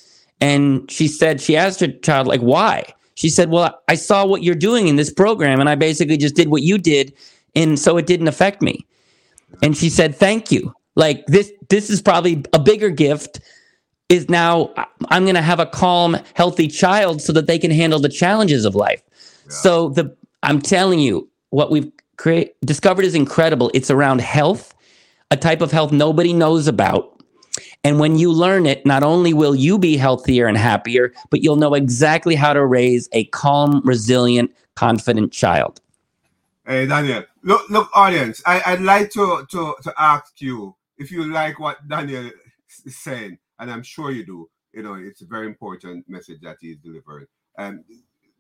And 0.41 0.91
she 0.91 1.07
said, 1.07 1.41
She 1.41 1.57
asked 1.57 1.81
her 1.81 1.89
child, 1.89 2.27
like, 2.27 2.41
why? 2.41 2.85
She 3.15 3.29
said, 3.29 3.51
Well, 3.51 3.79
I 3.89 3.95
saw 3.95 4.25
what 4.25 4.43
you're 4.43 4.55
doing 4.55 4.89
in 4.89 4.97
this 4.97 5.13
program, 5.13 5.61
and 5.61 5.69
I 5.69 5.75
basically 5.75 6.17
just 6.17 6.35
did 6.35 6.49
what 6.49 6.63
you 6.63 6.79
did. 6.79 7.13
And 7.55 7.79
so 7.79 7.97
it 7.99 8.07
didn't 8.07 8.29
affect 8.29 8.63
me 8.63 8.87
and 9.63 9.77
she 9.77 9.91
said 9.91 10.15
thank 10.17 10.51
you. 10.51 10.75
Like 10.97 11.25
this 11.27 11.53
this 11.69 11.91
is 11.91 12.03
probably 12.03 12.45
a 12.53 12.59
bigger 12.59 12.91
gift 12.91 13.41
is 14.09 14.29
now 14.29 14.75
i'm 15.09 15.23
going 15.23 15.37
to 15.37 15.43
have 15.43 15.61
a 15.61 15.67
calm 15.67 16.17
healthy 16.35 16.67
child 16.69 17.23
so 17.23 17.33
that 17.33 17.47
they 17.47 17.59
can 17.59 17.71
handle 17.71 17.99
the 17.99 18.09
challenges 18.09 18.65
of 18.65 18.75
life. 18.75 19.03
Yeah. 19.47 19.53
so 19.53 19.89
the 19.91 20.15
i'm 20.43 20.61
telling 20.61 20.99
you 20.99 21.29
what 21.51 21.71
we've 21.71 21.91
create 22.17 22.55
discovered 22.61 23.05
is 23.05 23.15
incredible. 23.15 23.71
It's 23.73 23.91
around 23.91 24.21
health 24.21 24.75
a 25.31 25.37
type 25.37 25.63
of 25.63 25.71
health 25.73 25.93
nobody 25.93 26.33
knows 26.33 26.67
about. 26.67 27.23
And 27.85 27.99
when 28.01 28.19
you 28.19 28.33
learn 28.33 28.67
it 28.67 28.85
not 28.85 29.03
only 29.03 29.33
will 29.33 29.55
you 29.55 29.79
be 29.79 29.97
healthier 29.97 30.47
and 30.47 30.57
happier 30.57 31.13
but 31.31 31.43
you'll 31.43 31.57
know 31.57 31.75
exactly 31.75 32.35
how 32.35 32.53
to 32.53 32.65
raise 32.65 33.09
a 33.13 33.25
calm 33.27 33.81
resilient 33.85 34.55
confident 34.77 35.33
child 35.33 35.81
Hey 36.71 36.87
Daniel, 36.87 37.25
look, 37.43 37.69
look, 37.69 37.91
audience. 37.95 38.41
I, 38.47 38.63
I'd 38.65 38.81
like 38.81 39.11
to, 39.15 39.45
to 39.51 39.75
to 39.83 39.93
ask 39.99 40.41
you 40.41 40.77
if 40.99 41.11
you 41.11 41.25
like 41.25 41.59
what 41.59 41.89
Daniel 41.89 42.31
is 42.87 42.97
saying, 42.97 43.39
and 43.59 43.73
I'm 43.73 43.83
sure 43.83 44.13
you 44.13 44.25
do. 44.25 44.49
You 44.73 44.85
know, 44.85 44.95
it's 44.95 45.21
a 45.21 45.27
very 45.27 45.49
important 45.49 46.09
message 46.09 46.41
that 46.43 46.59
he's 46.61 46.77
delivering. 46.77 47.27
Um, 47.59 47.83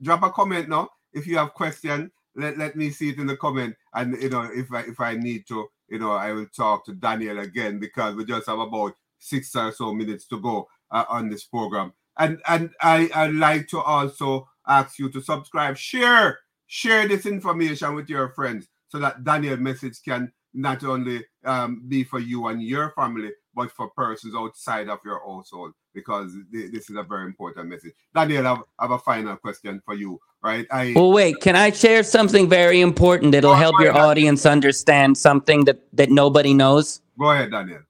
drop 0.01 0.23
a 0.23 0.31
comment 0.31 0.69
now 0.69 0.91
if 1.13 1.27
you 1.27 1.39
have 1.39 1.55
question. 1.55 2.13
Let, 2.37 2.57
let 2.57 2.77
me 2.77 2.91
see 2.91 3.09
it 3.09 3.19
in 3.19 3.27
the 3.27 3.37
comment, 3.37 3.75
and 3.95 4.17
you 4.23 4.29
know, 4.29 4.49
if 4.55 4.73
I 4.73 4.83
if 4.83 5.01
I 5.01 5.17
need 5.17 5.49
to, 5.49 5.67
you 5.89 5.99
know, 5.99 6.13
I 6.13 6.31
will 6.31 6.47
talk 6.57 6.85
to 6.85 6.93
Daniel 6.93 7.41
again 7.41 7.81
because 7.81 8.15
we 8.15 8.25
just 8.25 8.47
have 8.47 8.61
about 8.61 8.93
six 9.19 9.57
or 9.57 9.73
so 9.73 9.93
minutes 9.93 10.27
to 10.29 10.41
go 10.41 10.69
uh, 10.93 11.05
on 11.09 11.31
this 11.31 11.43
program. 11.43 11.95
And 12.17 12.41
and 12.47 12.71
I 12.81 13.11
I'd 13.13 13.35
like 13.35 13.67
to 13.71 13.81
also 13.81 14.49
ask 14.69 15.01
you 15.01 15.11
to 15.11 15.21
subscribe, 15.21 15.77
share 15.77 16.39
share 16.71 17.09
this 17.09 17.27
information 17.27 17.97
with 17.97 18.09
your 18.09 18.29
friends 18.29 18.69
so 18.87 18.99
that 19.01 19.25
Daniel 19.25 19.57
message 19.57 20.01
can 20.05 20.33
not 20.55 20.85
only 20.85 21.25
um, 21.45 21.83
be 21.89 22.05
for 22.05 22.21
you 22.21 22.47
and 22.47 22.63
your 22.63 22.93
family, 22.93 23.31
but 23.55 23.73
for 23.73 23.91
persons 23.91 24.35
outside 24.37 24.89
of 24.89 25.01
your 25.05 25.21
household, 25.27 25.73
because 25.93 26.33
th- 26.53 26.71
this 26.71 26.89
is 26.89 26.97
a 26.97 27.03
very 27.03 27.27
important 27.27 27.69
message. 27.69 27.93
Daniel, 28.15 28.47
I 28.47 28.51
have, 28.51 28.63
I 28.79 28.85
have, 28.85 28.91
a 28.93 28.99
final 28.99 29.37
question 29.37 29.83
for 29.85 29.95
you, 29.95 30.21
right? 30.45 30.65
I, 30.71 30.93
well, 30.95 31.11
wait, 31.11 31.41
can 31.41 31.57
I 31.57 31.71
share 31.71 32.05
something 32.05 32.49
very 32.49 32.81
important 32.81 33.33
that'll 33.33 33.55
help 33.55 33.81
your 33.81 33.97
audience 33.97 34.47
understand 34.47 35.19
something 35.19 35.65
that, 35.65 35.81
that 35.93 36.11
nobody 36.11 36.55
knows? 36.55 37.01
Go 37.19 37.33
ahead, 37.33 37.51
Daniel. 37.51 37.81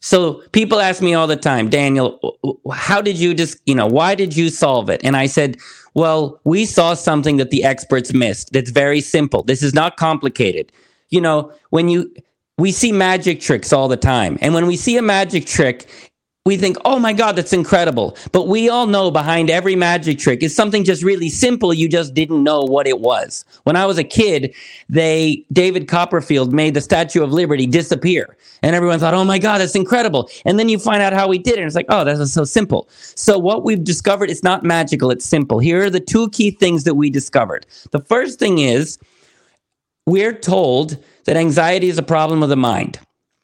So 0.00 0.42
people 0.52 0.80
ask 0.80 1.02
me 1.02 1.14
all 1.14 1.26
the 1.26 1.36
time, 1.36 1.70
Daniel, 1.70 2.18
how 2.72 3.00
did 3.00 3.18
you 3.18 3.34
just, 3.34 3.58
you 3.66 3.74
know, 3.74 3.86
why 3.86 4.14
did 4.14 4.36
you 4.36 4.50
solve 4.50 4.90
it? 4.90 5.00
And 5.04 5.16
I 5.16 5.26
said, 5.26 5.56
well, 5.94 6.40
we 6.44 6.64
saw 6.64 6.94
something 6.94 7.36
that 7.38 7.50
the 7.50 7.64
experts 7.64 8.12
missed. 8.12 8.52
That's 8.52 8.70
very 8.70 9.00
simple. 9.00 9.42
This 9.42 9.62
is 9.62 9.74
not 9.74 9.96
complicated. 9.96 10.72
You 11.08 11.20
know, 11.20 11.52
when 11.70 11.88
you 11.88 12.12
we 12.60 12.72
see 12.72 12.92
magic 12.92 13.40
tricks 13.40 13.72
all 13.72 13.88
the 13.88 13.96
time. 13.96 14.38
And 14.42 14.52
when 14.52 14.66
we 14.66 14.76
see 14.76 14.98
a 14.98 15.02
magic 15.02 15.46
trick, 15.46 15.88
we 16.46 16.56
think, 16.56 16.78
oh 16.86 16.98
my 16.98 17.12
God, 17.12 17.36
that's 17.36 17.52
incredible. 17.52 18.16
But 18.32 18.48
we 18.48 18.70
all 18.70 18.86
know 18.86 19.10
behind 19.10 19.50
every 19.50 19.76
magic 19.76 20.18
trick 20.18 20.42
is 20.42 20.56
something 20.56 20.84
just 20.84 21.02
really 21.02 21.28
simple. 21.28 21.74
You 21.74 21.86
just 21.86 22.14
didn't 22.14 22.42
know 22.42 22.62
what 22.62 22.86
it 22.86 23.00
was. 23.00 23.44
When 23.64 23.76
I 23.76 23.84
was 23.84 23.98
a 23.98 24.04
kid, 24.04 24.54
they, 24.88 25.44
David 25.52 25.86
Copperfield 25.86 26.50
made 26.50 26.72
the 26.72 26.80
Statue 26.80 27.22
of 27.22 27.30
Liberty 27.30 27.66
disappear. 27.66 28.38
And 28.62 28.74
everyone 28.74 28.98
thought, 28.98 29.12
oh 29.12 29.24
my 29.24 29.38
God, 29.38 29.58
that's 29.58 29.74
incredible. 29.74 30.30
And 30.46 30.58
then 30.58 30.70
you 30.70 30.78
find 30.78 31.02
out 31.02 31.12
how 31.12 31.30
he 31.30 31.38
did 31.38 31.54
it. 31.54 31.58
And 31.58 31.66
it's 31.66 31.76
like, 31.76 31.86
oh, 31.90 32.04
that's 32.04 32.32
so 32.32 32.44
simple. 32.44 32.88
So 32.90 33.38
what 33.38 33.62
we've 33.62 33.84
discovered, 33.84 34.30
it's 34.30 34.42
not 34.42 34.64
magical, 34.64 35.10
it's 35.10 35.26
simple. 35.26 35.58
Here 35.58 35.84
are 35.84 35.90
the 35.90 36.00
two 36.00 36.30
key 36.30 36.52
things 36.52 36.84
that 36.84 36.94
we 36.94 37.10
discovered. 37.10 37.66
The 37.90 38.00
first 38.00 38.38
thing 38.38 38.60
is 38.60 38.98
we're 40.06 40.32
told 40.32 40.96
that 41.24 41.36
anxiety 41.36 41.90
is 41.90 41.98
a 41.98 42.02
problem 42.02 42.42
of 42.42 42.48
the 42.48 42.56
mind. 42.56 42.98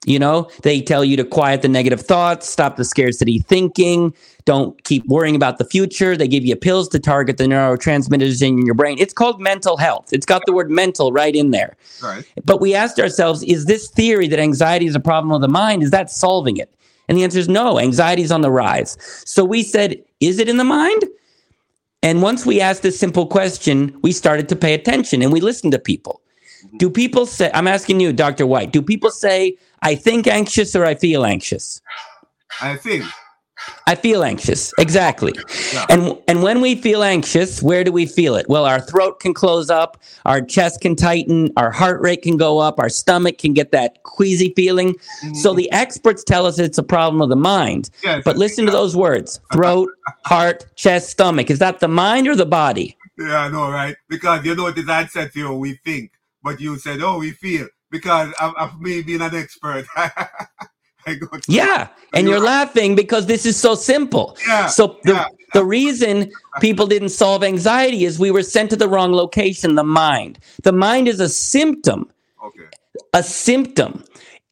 You 0.07 0.21
know, 0.21 0.49
they 0.63 0.81
tell 0.81 1.05
you 1.05 1.17
to 1.17 1.25
quiet 1.25 1.63
the 1.63 1.69
negative 1.69 2.01
thoughts, 2.01 2.49
stop 2.49 2.77
the 2.77 2.85
scarcity 2.85 3.41
thinking, 3.41 4.15
don't 4.45 4.83
keep 4.85 5.05
worrying 5.07 5.35
about 5.35 5.59
the 5.59 5.65
future. 5.65 6.17
They 6.17 6.29
give 6.29 6.45
you 6.45 6.55
pills 6.55 6.89
to 6.91 7.01
target 7.01 7.39
the 7.39 7.45
neurotransmitters 7.45 8.41
in 8.41 8.65
your 8.65 8.77
brain. 8.77 8.99
It's 9.01 9.13
called 9.13 9.41
mental 9.41 9.77
health. 9.77 10.13
It's 10.13 10.25
got 10.25 10.43
the 10.47 10.53
word 10.53 10.71
mental 10.71 11.11
right 11.11 11.35
in 11.35 11.51
there. 11.51 11.77
Right. 12.01 12.25
But 12.45 12.61
we 12.61 12.73
asked 12.73 13.01
ourselves, 13.01 13.43
is 13.43 13.65
this 13.67 13.91
theory 13.91 14.29
that 14.29 14.39
anxiety 14.39 14.87
is 14.87 14.95
a 14.95 15.01
problem 15.01 15.33
of 15.33 15.41
the 15.41 15.49
mind, 15.49 15.83
is 15.83 15.91
that 15.91 16.09
solving 16.09 16.57
it? 16.57 16.73
And 17.09 17.19
the 17.19 17.25
answer 17.25 17.41
is 17.41 17.49
no, 17.49 17.81
anxiety 17.81 18.23
is 18.23 18.31
on 18.31 18.43
the 18.43 18.51
rise. 18.51 18.97
So 19.27 19.45
we 19.45 19.65
said, 19.65 20.01
is 20.21 20.39
it 20.39 20.49
in 20.49 20.57
the 20.57 20.65
mind? 20.65 21.05
And 22.05 22.23
once 22.23 22.47
we 22.47 22.61
asked 22.61 22.83
this 22.83 22.97
simple 22.97 23.27
question, 23.27 23.97
we 24.03 24.13
started 24.13 24.49
to 24.51 24.57
pay 24.57 24.75
attention 24.75 25.23
and 25.23 25.33
we 25.33 25.41
listened 25.41 25.73
to 25.73 25.81
people. 25.81 26.21
Mm-hmm. 26.65 26.77
Do 26.77 26.91
people 26.91 27.27
say, 27.27 27.51
I'm 27.53 27.67
asking 27.67 27.99
you, 27.99 28.13
Dr. 28.13 28.47
White, 28.47 28.73
do 28.73 28.81
people 28.81 29.11
say, 29.11 29.57
I 29.83 29.95
think 29.95 30.27
anxious 30.27 30.75
or 30.75 30.85
I 30.85 30.95
feel 30.95 31.25
anxious? 31.25 31.81
I 32.61 32.77
think. 32.77 33.05
I 33.87 33.95
feel 33.95 34.23
anxious. 34.23 34.73
Exactly. 34.79 35.33
Yeah. 35.73 35.87
And 35.89 36.19
and 36.29 36.43
when 36.43 36.61
we 36.61 36.75
feel 36.75 37.03
anxious, 37.03 37.63
where 37.63 37.85
do 37.85 37.93
we 37.93 38.05
feel 38.05 38.35
it? 38.35 38.47
Well, 38.49 38.65
our 38.65 38.81
throat 38.81 39.21
can 39.21 39.33
close 39.33 39.71
up, 39.71 39.97
our 40.25 40.41
chest 40.41 40.81
can 40.81 40.95
tighten, 40.95 41.51
our 41.57 41.71
heart 41.71 42.01
rate 42.01 42.23
can 42.23 42.37
go 42.37 42.59
up, 42.59 42.79
our 42.79 42.89
stomach 42.89 43.39
can 43.39 43.55
get 43.55 43.73
that 43.73 44.03
queasy 44.03 44.53
feeling. 44.55 44.95
Mm-hmm. 44.95 45.35
So 45.35 45.55
the 45.55 45.71
experts 45.73 46.23
tell 46.23 46.47
us 46.47 46.59
it's 46.59 46.79
a 46.79 46.83
problem 46.83 47.23
of 47.23 47.29
the 47.29 47.37
mind. 47.37 47.91
Yes, 48.03 48.23
but 48.25 48.37
listen 48.37 48.67
to 48.67 48.73
those 48.73 48.97
words. 48.97 49.41
Throat, 49.53 49.89
heart, 50.25 50.67
chest, 50.77 51.11
stomach. 51.11 51.51
Is 51.51 51.59
that 51.61 51.81
the 51.81 51.89
mind 51.89 52.29
or 52.29 52.37
the 52.37 52.47
body? 52.47 52.97
Yeah, 53.19 53.45
I 53.45 53.49
know, 53.49 53.71
right? 53.71 53.97
Because 54.09 54.45
you 54.45 54.55
know 54.55 54.71
this 54.71 54.89
answer 54.89 55.29
to 55.29 55.39
you, 55.39 55.53
we 55.55 55.75
think, 55.85 56.13
but 56.43 56.61
you 56.61 56.77
said, 56.77 57.01
oh, 57.01 57.19
we 57.19 57.31
feel 57.31 57.69
because 57.91 58.33
of, 58.41 58.55
of 58.57 58.81
me 58.81 59.03
being 59.03 59.23
an 59.23 59.35
expert. 59.35 59.87
yeah, 61.49 61.89
and 62.13 62.29
you're 62.29 62.41
laughing 62.41 62.95
because 62.95 63.27
this 63.27 63.47
is 63.47 63.57
so 63.57 63.75
simple. 63.75 64.37
Yeah, 64.47 64.67
so 64.67 64.99
the, 65.05 65.13
yeah. 65.13 65.29
the 65.55 65.65
reason 65.65 66.31
people 66.61 66.87
didn't 66.87 67.11
solve 67.11 67.45
anxiety 67.45 68.05
is 68.05 68.19
we 68.19 68.31
were 68.31 68.43
sent 68.43 68.71
to 68.71 68.77
the 68.77 68.89
wrong 68.89 69.13
location, 69.13 69.75
the 69.75 69.85
mind. 69.85 70.39
The 70.63 70.73
mind 70.73 71.09
is 71.09 71.21
a 71.21 71.29
symptom. 71.29 72.11
Okay. 72.43 72.67
A 73.15 73.23
symptom. 73.23 74.05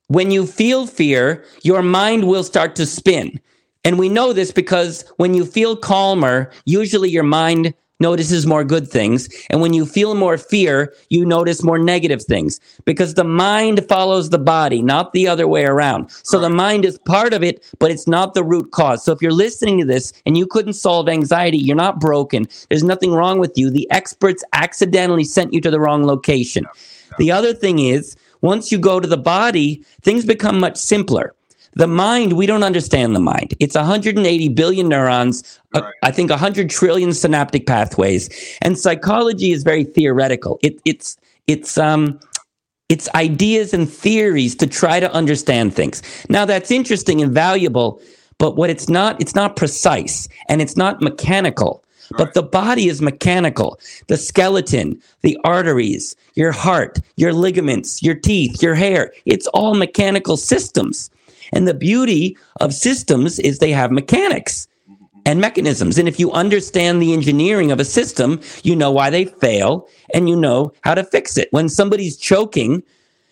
When 0.09 0.31
you 0.31 0.47
feel 0.47 0.87
fear, 0.87 1.45
your 1.63 1.83
mind 1.83 2.29
will 2.29 2.45
start 2.45 2.77
to 2.77 2.87
spin. 2.87 3.41
And 3.85 3.99
we 3.99 4.09
know 4.09 4.33
this 4.33 4.51
because 4.51 5.05
when 5.17 5.35
you 5.35 5.45
feel 5.45 5.77
calmer, 5.77 6.51
usually 6.65 7.11
your 7.11 7.25
mind 7.25 7.75
notices 8.01 8.47
more 8.47 8.65
good 8.65 8.89
things. 8.89 9.29
And 9.51 9.61
when 9.61 9.73
you 9.73 9.87
feel 9.87 10.15
more 10.15 10.37
fear, 10.37 10.95
you 11.11 11.25
notice 11.25 11.63
more 11.63 11.79
negative 11.79 12.23
things 12.23 12.61
because 12.85 13.15
the 13.15 13.25
mind 13.25 13.87
follows 13.89 14.31
the 14.31 14.39
body, 14.39 14.83
not 14.83 15.13
the 15.13 15.29
other 15.29 15.47
way 15.47 15.65
around. 15.65 16.11
So 16.23 16.39
the 16.39 16.51
mind 16.51 16.85
is 16.85 16.99
part 16.99 17.33
of 17.33 17.43
it, 17.43 17.65
but 17.79 17.91
it's 17.91 18.09
not 18.09 18.35
the 18.35 18.45
root 18.45 18.73
cause. 18.73 19.05
So 19.05 19.13
if 19.13 19.23
you're 19.23 19.33
listening 19.33 19.79
to 19.79 19.87
this 19.87 20.13
and 20.27 20.37
you 20.37 20.47
couldn't 20.47 20.75
solve 20.75 21.09
anxiety, 21.09 21.59
you're 21.59 21.77
not 21.77 22.01
broken. 22.01 22.47
There's 22.69 22.85
nothing 22.85 23.13
wrong 23.13 23.39
with 23.39 23.53
you. 23.57 23.71
The 23.71 23.91
experts 23.91 24.45
accidentally 24.53 25.25
sent 25.25 25.53
you 25.53 25.61
to 25.61 25.71
the 25.71 25.81
wrong 25.81 26.05
location. 26.05 26.67
The 27.19 27.31
other 27.31 27.55
thing 27.55 27.79
is, 27.79 28.17
once 28.41 28.71
you 28.71 28.79
go 28.79 29.01
to 29.01 29.09
the 29.09 29.17
body, 29.17 29.83
things 30.03 30.27
become 30.27 30.59
much 30.61 30.77
simpler. 30.77 31.35
The 31.77 31.87
mind, 31.87 32.35
we 32.35 32.47
don't 32.47 32.63
understand 32.63 33.17
the 33.17 33.21
mind. 33.21 33.55
It's 33.61 33.75
180 33.75 34.49
billion 34.51 34.89
neurons, 34.89 35.59
uh. 35.75 35.83
I 36.03 36.11
think 36.11 36.31
100 36.31 36.71
trillion 36.71 37.13
synaptic 37.13 37.67
pathways, 37.67 38.31
and 38.63 38.79
psychology 38.79 39.53
is 39.53 39.63
very 39.63 39.85
theoretical. 39.85 40.59
It, 40.63 40.81
it's 40.85 41.17
it's 41.47 41.77
um 41.77 42.19
it's 42.89 43.09
ideas 43.15 43.73
and 43.75 43.91
theories 43.91 44.55
to 44.57 44.67
try 44.67 45.01
to 45.01 45.13
understand 45.13 45.75
things. 45.75 46.03
Now 46.29 46.45
that's 46.45 46.71
interesting 46.71 47.23
and 47.23 47.33
valuable, 47.33 48.01
but 48.39 48.57
what 48.57 48.71
it's 48.71 48.89
not, 48.89 49.21
it's 49.21 49.35
not 49.35 49.57
precise 49.57 50.29
and 50.49 50.61
it's 50.61 50.77
not 50.77 51.01
mechanical. 51.01 51.83
Right. 52.11 52.19
But 52.19 52.35
the 52.35 52.43
body 52.43 52.89
is 52.89 53.01
mechanical. 53.01 53.81
The 54.09 54.19
skeleton, 54.19 55.01
the 55.23 55.39
arteries, 55.45 56.15
your 56.35 56.53
heart, 56.53 56.99
your 57.17 57.33
ligaments, 57.33 58.03
your 58.03 58.15
teeth, 58.15 58.63
your 58.63 58.75
hair, 58.75 59.13
it's 59.25 59.47
all 59.49 59.75
mechanical 59.75 60.37
systems. 60.37 61.11
And 61.55 61.69
the 61.69 61.73
beauty 61.73 62.37
of 62.61 62.75
systems 62.75 63.39
is 63.39 63.59
they 63.59 63.71
have 63.71 63.91
mechanics 63.93 64.67
and 65.25 65.41
mechanisms. 65.41 65.97
And 65.97 66.09
if 66.09 66.21
you 66.21 66.31
understand 66.33 67.01
the 67.01 67.15
engineering 67.15 67.71
of 67.71 67.81
a 67.81 67.85
system, 67.85 68.41
you 68.65 68.77
know 68.77 68.91
why 68.91 69.09
they 69.09 69.25
fail 69.25 69.89
and 70.13 70.29
you 70.29 70.37
know 70.37 70.73
how 70.83 70.95
to 70.95 71.05
fix 71.05 71.39
it. 71.39 71.49
When 71.53 71.69
somebody's 71.69 72.17
choking, 72.19 72.83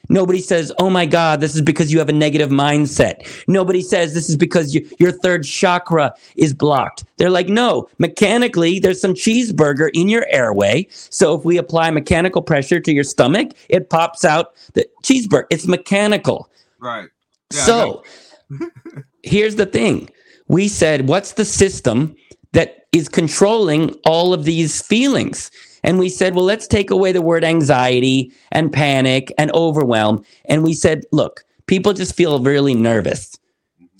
Nobody 0.08 0.40
says, 0.40 0.72
Oh 0.78 0.90
my 0.90 1.06
God, 1.06 1.40
this 1.40 1.54
is 1.54 1.62
because 1.62 1.92
you 1.92 1.98
have 2.00 2.08
a 2.08 2.12
negative 2.12 2.50
mindset. 2.50 3.24
Nobody 3.46 3.80
says 3.80 4.12
this 4.12 4.28
is 4.28 4.36
because 4.36 4.74
you, 4.74 4.86
your 4.98 5.12
third 5.12 5.44
chakra 5.44 6.12
is 6.34 6.52
blocked. 6.52 7.04
They're 7.16 7.30
like, 7.30 7.48
No, 7.48 7.88
mechanically, 7.98 8.80
there's 8.80 9.00
some 9.00 9.14
cheeseburger 9.14 9.90
in 9.94 10.08
your 10.08 10.26
airway. 10.28 10.88
So 10.90 11.38
if 11.38 11.44
we 11.44 11.56
apply 11.56 11.92
mechanical 11.92 12.42
pressure 12.42 12.80
to 12.80 12.92
your 12.92 13.04
stomach, 13.04 13.52
it 13.68 13.90
pops 13.90 14.24
out 14.24 14.54
the 14.74 14.86
cheeseburger. 15.04 15.46
It's 15.50 15.68
mechanical. 15.68 16.50
Right 16.80 17.08
so 17.52 18.04
here's 19.22 19.56
the 19.56 19.66
thing 19.66 20.08
we 20.48 20.68
said, 20.68 21.08
what's 21.08 21.32
the 21.32 21.44
system 21.44 22.14
that 22.52 22.86
is 22.92 23.08
controlling 23.08 23.90
all 24.04 24.34
of 24.34 24.44
these 24.44 24.82
feelings? 24.82 25.50
And 25.84 25.98
we 25.98 26.08
said, 26.08 26.34
well, 26.34 26.44
let's 26.44 26.66
take 26.66 26.90
away 26.90 27.12
the 27.12 27.22
word 27.22 27.44
anxiety 27.44 28.32
and 28.52 28.72
panic 28.72 29.32
and 29.38 29.50
overwhelm. 29.52 30.24
And 30.44 30.62
we 30.62 30.74
said, 30.74 31.04
look, 31.10 31.44
people 31.66 31.92
just 31.92 32.14
feel 32.14 32.38
really 32.38 32.74
nervous, 32.74 33.36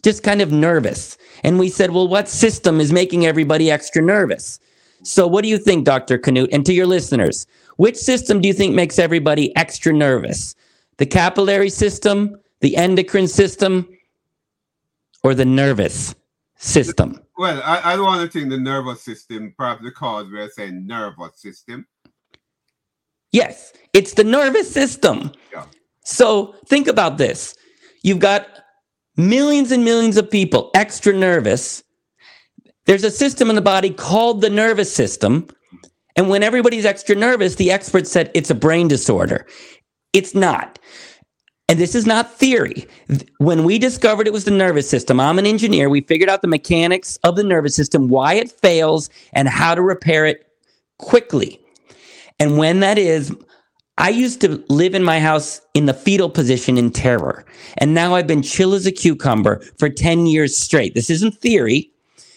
just 0.04 0.22
kind 0.22 0.40
of 0.42 0.52
nervous. 0.52 1.16
And 1.42 1.58
we 1.58 1.68
said, 1.68 1.90
well, 1.90 2.06
what 2.06 2.28
system 2.28 2.80
is 2.80 2.92
making 2.92 3.26
everybody 3.26 3.70
extra 3.70 4.02
nervous? 4.02 4.60
So, 5.04 5.26
what 5.26 5.42
do 5.42 5.48
you 5.48 5.58
think, 5.58 5.84
Dr. 5.84 6.16
Canute? 6.16 6.50
And 6.52 6.64
to 6.64 6.72
your 6.72 6.86
listeners, 6.86 7.46
which 7.76 7.96
system 7.96 8.40
do 8.40 8.46
you 8.46 8.54
think 8.54 8.74
makes 8.74 8.98
everybody 8.98 9.54
extra 9.56 9.92
nervous? 9.92 10.54
The 10.98 11.06
capillary 11.06 11.70
system, 11.70 12.38
the 12.62 12.76
endocrine 12.76 13.28
system 13.28 13.86
or 15.22 15.34
the 15.34 15.44
nervous 15.44 16.14
system? 16.56 17.20
Well, 17.36 17.60
I, 17.64 17.92
I 17.92 17.96
don't 17.96 18.06
want 18.06 18.22
to 18.22 18.38
think 18.38 18.50
the 18.50 18.58
nervous 18.58 19.02
system, 19.02 19.54
perhaps 19.58 19.82
because 19.82 20.26
we're 20.30 20.48
saying 20.50 20.86
nervous 20.86 21.40
system. 21.40 21.86
Yes, 23.32 23.72
it's 23.92 24.14
the 24.14 24.24
nervous 24.24 24.72
system. 24.72 25.32
Yeah. 25.52 25.66
So 26.04 26.54
think 26.66 26.86
about 26.86 27.18
this. 27.18 27.56
You've 28.02 28.18
got 28.18 28.46
millions 29.16 29.72
and 29.72 29.84
millions 29.84 30.16
of 30.16 30.30
people 30.30 30.70
extra 30.74 31.12
nervous. 31.12 31.82
There's 32.86 33.04
a 33.04 33.10
system 33.10 33.48
in 33.48 33.56
the 33.56 33.62
body 33.62 33.90
called 33.90 34.40
the 34.40 34.50
nervous 34.50 34.94
system. 34.94 35.46
And 36.16 36.28
when 36.28 36.42
everybody's 36.42 36.84
extra 36.84 37.14
nervous, 37.14 37.54
the 37.54 37.70
experts 37.70 38.10
said 38.10 38.30
it's 38.34 38.50
a 38.50 38.54
brain 38.54 38.88
disorder. 38.88 39.46
It's 40.12 40.34
not 40.34 40.78
and 41.68 41.78
this 41.78 41.94
is 41.94 42.06
not 42.06 42.32
theory. 42.32 42.86
When 43.38 43.64
we 43.64 43.78
discovered 43.78 44.26
it 44.26 44.32
was 44.32 44.44
the 44.44 44.50
nervous 44.50 44.88
system, 44.88 45.20
I'm 45.20 45.38
an 45.38 45.46
engineer. 45.46 45.88
We 45.88 46.02
figured 46.02 46.28
out 46.28 46.42
the 46.42 46.48
mechanics 46.48 47.18
of 47.24 47.36
the 47.36 47.44
nervous 47.44 47.74
system, 47.74 48.08
why 48.08 48.34
it 48.34 48.50
fails, 48.50 49.08
and 49.32 49.48
how 49.48 49.74
to 49.74 49.82
repair 49.82 50.26
it 50.26 50.46
quickly. 50.98 51.60
And 52.38 52.58
when 52.58 52.80
that 52.80 52.98
is, 52.98 53.34
I 53.98 54.08
used 54.08 54.40
to 54.40 54.64
live 54.68 54.94
in 54.94 55.04
my 55.04 55.20
house 55.20 55.60
in 55.74 55.86
the 55.86 55.94
fetal 55.94 56.30
position 56.30 56.76
in 56.78 56.90
terror. 56.90 57.44
And 57.78 57.94
now 57.94 58.14
I've 58.14 58.26
been 58.26 58.42
chill 58.42 58.74
as 58.74 58.86
a 58.86 58.92
cucumber 58.92 59.60
for 59.78 59.88
10 59.88 60.26
years 60.26 60.56
straight. 60.56 60.94
This 60.94 61.10
isn't 61.10 61.40
theory, 61.40 61.90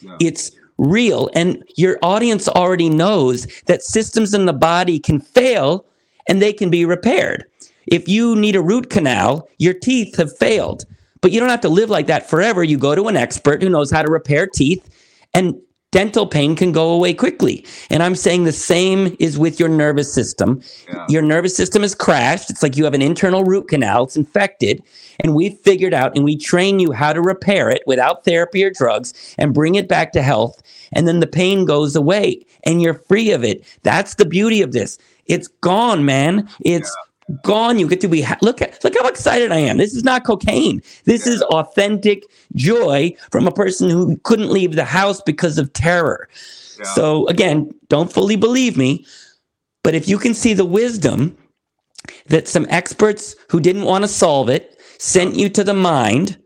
no. 0.03 0.15
it's 0.19 0.51
real. 0.77 1.29
And 1.33 1.63
your 1.77 1.97
audience 2.01 2.47
already 2.49 2.89
knows 2.89 3.47
that 3.65 3.81
systems 3.81 4.33
in 4.33 4.45
the 4.45 4.53
body 4.53 4.99
can 4.99 5.19
fail 5.19 5.85
and 6.27 6.41
they 6.41 6.53
can 6.53 6.69
be 6.69 6.85
repaired. 6.85 7.45
If 7.87 8.07
you 8.07 8.35
need 8.35 8.55
a 8.55 8.61
root 8.61 8.89
canal, 8.89 9.47
your 9.57 9.73
teeth 9.73 10.17
have 10.17 10.35
failed. 10.37 10.85
But 11.21 11.31
you 11.31 11.39
don't 11.39 11.49
have 11.49 11.61
to 11.61 11.69
live 11.69 11.89
like 11.89 12.07
that 12.07 12.29
forever. 12.29 12.63
You 12.63 12.77
go 12.77 12.93
to 12.93 13.07
an 13.07 13.17
expert 13.17 13.61
who 13.61 13.69
knows 13.69 13.91
how 13.91 14.01
to 14.01 14.11
repair 14.11 14.45
teeth. 14.47 14.87
And 15.33 15.55
dental 15.95 16.27
pain 16.27 16.57
can 16.57 16.73
go 16.73 16.89
away 16.89 17.13
quickly. 17.13 17.65
And 17.89 18.03
I'm 18.03 18.15
saying 18.15 18.43
the 18.43 18.51
same 18.51 19.15
is 19.17 19.37
with 19.37 19.59
your 19.61 19.69
nervous 19.69 20.13
system. 20.13 20.61
Yeah. 20.89 21.05
Your 21.07 21.21
nervous 21.21 21.55
system 21.55 21.83
has 21.83 21.95
crashed. 21.95 22.49
It's 22.49 22.61
like 22.61 22.75
you 22.75 22.83
have 22.83 22.93
an 22.93 23.01
internal 23.01 23.45
root 23.45 23.69
canal, 23.69 24.03
it's 24.03 24.17
infected. 24.17 24.83
And 25.21 25.33
we 25.33 25.51
figured 25.63 25.93
out 25.93 26.13
and 26.13 26.25
we 26.25 26.35
train 26.35 26.79
you 26.79 26.91
how 26.91 27.13
to 27.13 27.21
repair 27.21 27.69
it 27.69 27.81
without 27.87 28.25
therapy 28.25 28.61
or 28.63 28.69
drugs 28.69 29.13
and 29.37 29.53
bring 29.53 29.75
it 29.75 29.87
back 29.87 30.11
to 30.11 30.21
health. 30.21 30.61
And 30.91 31.07
then 31.07 31.21
the 31.21 31.27
pain 31.27 31.63
goes 31.63 31.95
away 31.95 32.45
and 32.63 32.81
you're 32.81 33.01
free 33.07 33.31
of 33.31 33.45
it. 33.45 33.63
That's 33.83 34.15
the 34.15 34.25
beauty 34.25 34.61
of 34.61 34.73
this. 34.73 34.97
It's 35.27 35.47
gone, 35.47 36.03
man. 36.03 36.49
It's 36.65 36.89
yeah 36.89 37.14
gone. 37.43 37.79
You 37.79 37.87
get 37.87 38.01
to 38.01 38.07
be 38.07 38.21
ha- 38.21 38.37
look 38.41 38.61
at 38.61 38.83
look 38.83 38.95
how 38.97 39.07
excited 39.07 39.51
I 39.51 39.57
am. 39.57 39.77
This 39.77 39.95
is 39.95 40.03
not 40.03 40.25
cocaine. 40.25 40.81
This 41.05 41.25
is 41.27 41.41
authentic 41.43 42.23
joy 42.55 43.15
from 43.31 43.47
a 43.47 43.51
person 43.51 43.89
who 43.89 44.17
couldn't 44.23 44.51
leave 44.51 44.75
the 44.75 44.85
house 44.85 45.21
because 45.21 45.57
of 45.57 45.71
terror. 45.73 46.29
Yeah. 46.77 46.85
So 46.93 47.27
again, 47.27 47.71
don't 47.89 48.11
fully 48.11 48.35
believe 48.35 48.77
me, 48.77 49.05
but 49.83 49.95
if 49.95 50.07
you 50.07 50.17
can 50.17 50.33
see 50.33 50.53
the 50.53 50.65
wisdom 50.65 51.35
that 52.27 52.47
some 52.47 52.67
experts 52.69 53.35
who 53.49 53.59
didn't 53.59 53.83
want 53.83 54.03
to 54.03 54.07
solve 54.07 54.49
it 54.49 54.79
sent 54.99 55.35
you 55.35 55.49
to 55.49 55.63
the 55.63 55.73
mind, 55.73 56.37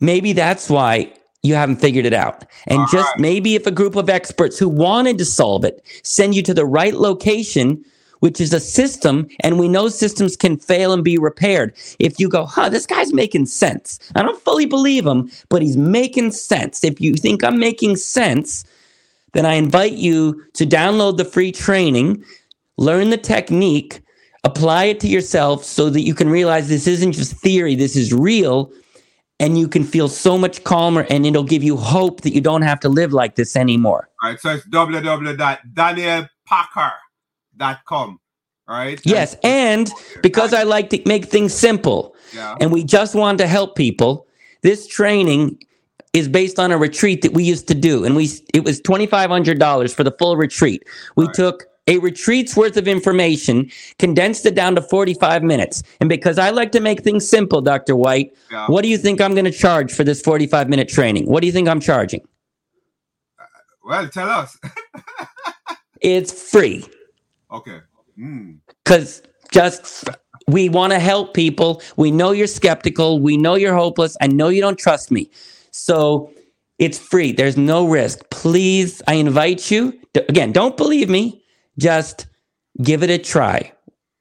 maybe 0.00 0.32
that's 0.32 0.70
why 0.70 1.12
you 1.42 1.54
haven't 1.54 1.76
figured 1.76 2.06
it 2.06 2.14
out. 2.14 2.44
And 2.66 2.80
All 2.80 2.86
just 2.86 3.08
right. 3.08 3.20
maybe 3.20 3.54
if 3.54 3.66
a 3.66 3.70
group 3.70 3.96
of 3.96 4.08
experts 4.08 4.58
who 4.58 4.68
wanted 4.68 5.18
to 5.18 5.24
solve 5.24 5.64
it 5.64 5.84
send 6.02 6.34
you 6.34 6.42
to 6.42 6.54
the 6.54 6.64
right 6.64 6.94
location 6.94 7.84
which 8.24 8.40
is 8.40 8.54
a 8.54 8.58
system, 8.58 9.28
and 9.40 9.58
we 9.58 9.68
know 9.68 9.86
systems 9.86 10.34
can 10.34 10.56
fail 10.56 10.94
and 10.94 11.04
be 11.04 11.18
repaired. 11.18 11.74
If 11.98 12.18
you 12.18 12.26
go, 12.26 12.46
huh, 12.46 12.70
this 12.70 12.86
guy's 12.86 13.12
making 13.12 13.44
sense. 13.44 13.98
I 14.14 14.22
don't 14.22 14.40
fully 14.40 14.64
believe 14.64 15.04
him, 15.04 15.30
but 15.50 15.60
he's 15.60 15.76
making 15.76 16.32
sense. 16.32 16.82
If 16.84 17.02
you 17.02 17.16
think 17.16 17.44
I'm 17.44 17.58
making 17.58 17.96
sense, 17.96 18.64
then 19.34 19.44
I 19.44 19.56
invite 19.56 19.92
you 19.92 20.42
to 20.54 20.64
download 20.64 21.18
the 21.18 21.26
free 21.26 21.52
training, 21.52 22.24
learn 22.78 23.10
the 23.10 23.18
technique, 23.18 24.00
apply 24.42 24.84
it 24.84 25.00
to 25.00 25.06
yourself 25.06 25.62
so 25.62 25.90
that 25.90 26.00
you 26.00 26.14
can 26.14 26.30
realize 26.30 26.70
this 26.70 26.86
isn't 26.86 27.12
just 27.12 27.36
theory, 27.36 27.74
this 27.74 27.94
is 27.94 28.14
real. 28.14 28.72
And 29.38 29.58
you 29.58 29.68
can 29.68 29.84
feel 29.84 30.08
so 30.08 30.38
much 30.38 30.64
calmer, 30.64 31.06
and 31.10 31.26
it'll 31.26 31.44
give 31.44 31.62
you 31.62 31.76
hope 31.76 32.22
that 32.22 32.32
you 32.32 32.40
don't 32.40 32.62
have 32.62 32.80
to 32.80 32.88
live 32.88 33.12
like 33.12 33.34
this 33.34 33.54
anymore. 33.54 34.08
All 34.22 34.30
right, 34.30 34.40
so 34.40 34.54
it's 34.54 34.64
www.danielpackard 37.54 37.58
dot 37.58 37.84
com 37.84 38.20
right? 38.66 39.00
Yes 39.04 39.36
and, 39.44 39.90
because 40.22 40.54
i 40.54 40.62
like 40.62 40.90
to 40.90 41.02
make 41.06 41.26
things 41.26 41.52
simple 41.52 42.14
yeah. 42.32 42.56
and 42.60 42.72
we 42.72 42.82
just 42.84 43.14
want 43.14 43.38
to 43.38 43.46
help 43.46 43.76
people 43.76 44.26
this 44.62 44.86
training 44.86 45.58
is 46.14 46.28
based 46.28 46.58
on 46.58 46.70
a 46.70 46.78
retreat 46.78 47.22
that 47.22 47.32
we 47.32 47.44
used 47.44 47.68
to 47.68 47.74
do 47.74 48.04
and 48.04 48.16
we 48.16 48.30
it 48.54 48.64
was 48.64 48.80
$2500 48.80 49.94
for 49.94 50.04
the 50.04 50.12
full 50.12 50.36
retreat. 50.36 50.84
We 51.16 51.26
right. 51.26 51.34
took 51.34 51.64
a 51.86 51.98
retreat's 51.98 52.56
worth 52.56 52.78
of 52.78 52.88
information 52.88 53.70
condensed 53.98 54.46
it 54.46 54.54
down 54.54 54.74
to 54.76 54.80
45 54.80 55.42
minutes 55.42 55.82
and 56.00 56.08
because 56.08 56.38
i 56.38 56.48
like 56.48 56.72
to 56.72 56.80
make 56.80 57.02
things 57.02 57.28
simple 57.28 57.60
dr 57.60 57.94
white 57.94 58.32
yeah. 58.50 58.66
what 58.68 58.82
do 58.82 58.88
you 58.88 58.96
think 58.96 59.20
i'm 59.20 59.34
going 59.34 59.44
to 59.44 59.50
charge 59.50 59.92
for 59.92 60.02
this 60.02 60.22
45 60.22 60.70
minute 60.70 60.88
training? 60.88 61.26
What 61.26 61.40
do 61.40 61.46
you 61.46 61.52
think 61.52 61.68
i'm 61.68 61.80
charging? 61.80 62.22
Uh, 63.38 63.44
well 63.84 64.08
tell 64.08 64.30
us. 64.30 64.56
It's 66.00 66.50
free 66.50 66.84
Okay. 67.54 67.80
Because 68.84 69.22
mm. 69.22 69.26
just 69.52 70.08
we 70.48 70.68
want 70.68 70.92
to 70.92 70.98
help 70.98 71.34
people. 71.34 71.80
We 71.96 72.10
know 72.10 72.32
you're 72.32 72.46
skeptical. 72.46 73.20
We 73.20 73.36
know 73.36 73.54
you're 73.54 73.76
hopeless. 73.76 74.16
I 74.20 74.26
know 74.26 74.48
you 74.48 74.60
don't 74.60 74.78
trust 74.78 75.10
me. 75.10 75.30
So 75.70 76.30
it's 76.78 76.98
free. 76.98 77.32
There's 77.32 77.56
no 77.56 77.86
risk. 77.86 78.28
Please, 78.30 79.00
I 79.06 79.14
invite 79.14 79.70
you. 79.70 79.98
To, 80.14 80.28
again, 80.28 80.52
don't 80.52 80.76
believe 80.76 81.08
me. 81.08 81.42
Just 81.78 82.26
give 82.82 83.02
it 83.02 83.10
a 83.10 83.18
try. 83.18 83.72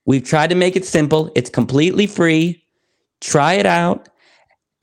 We've 0.05 0.23
tried 0.23 0.49
to 0.51 0.55
make 0.55 0.75
it 0.75 0.85
simple. 0.85 1.31
It's 1.35 1.49
completely 1.49 2.07
free. 2.07 2.63
Try 3.21 3.53
it 3.53 3.65
out 3.65 4.09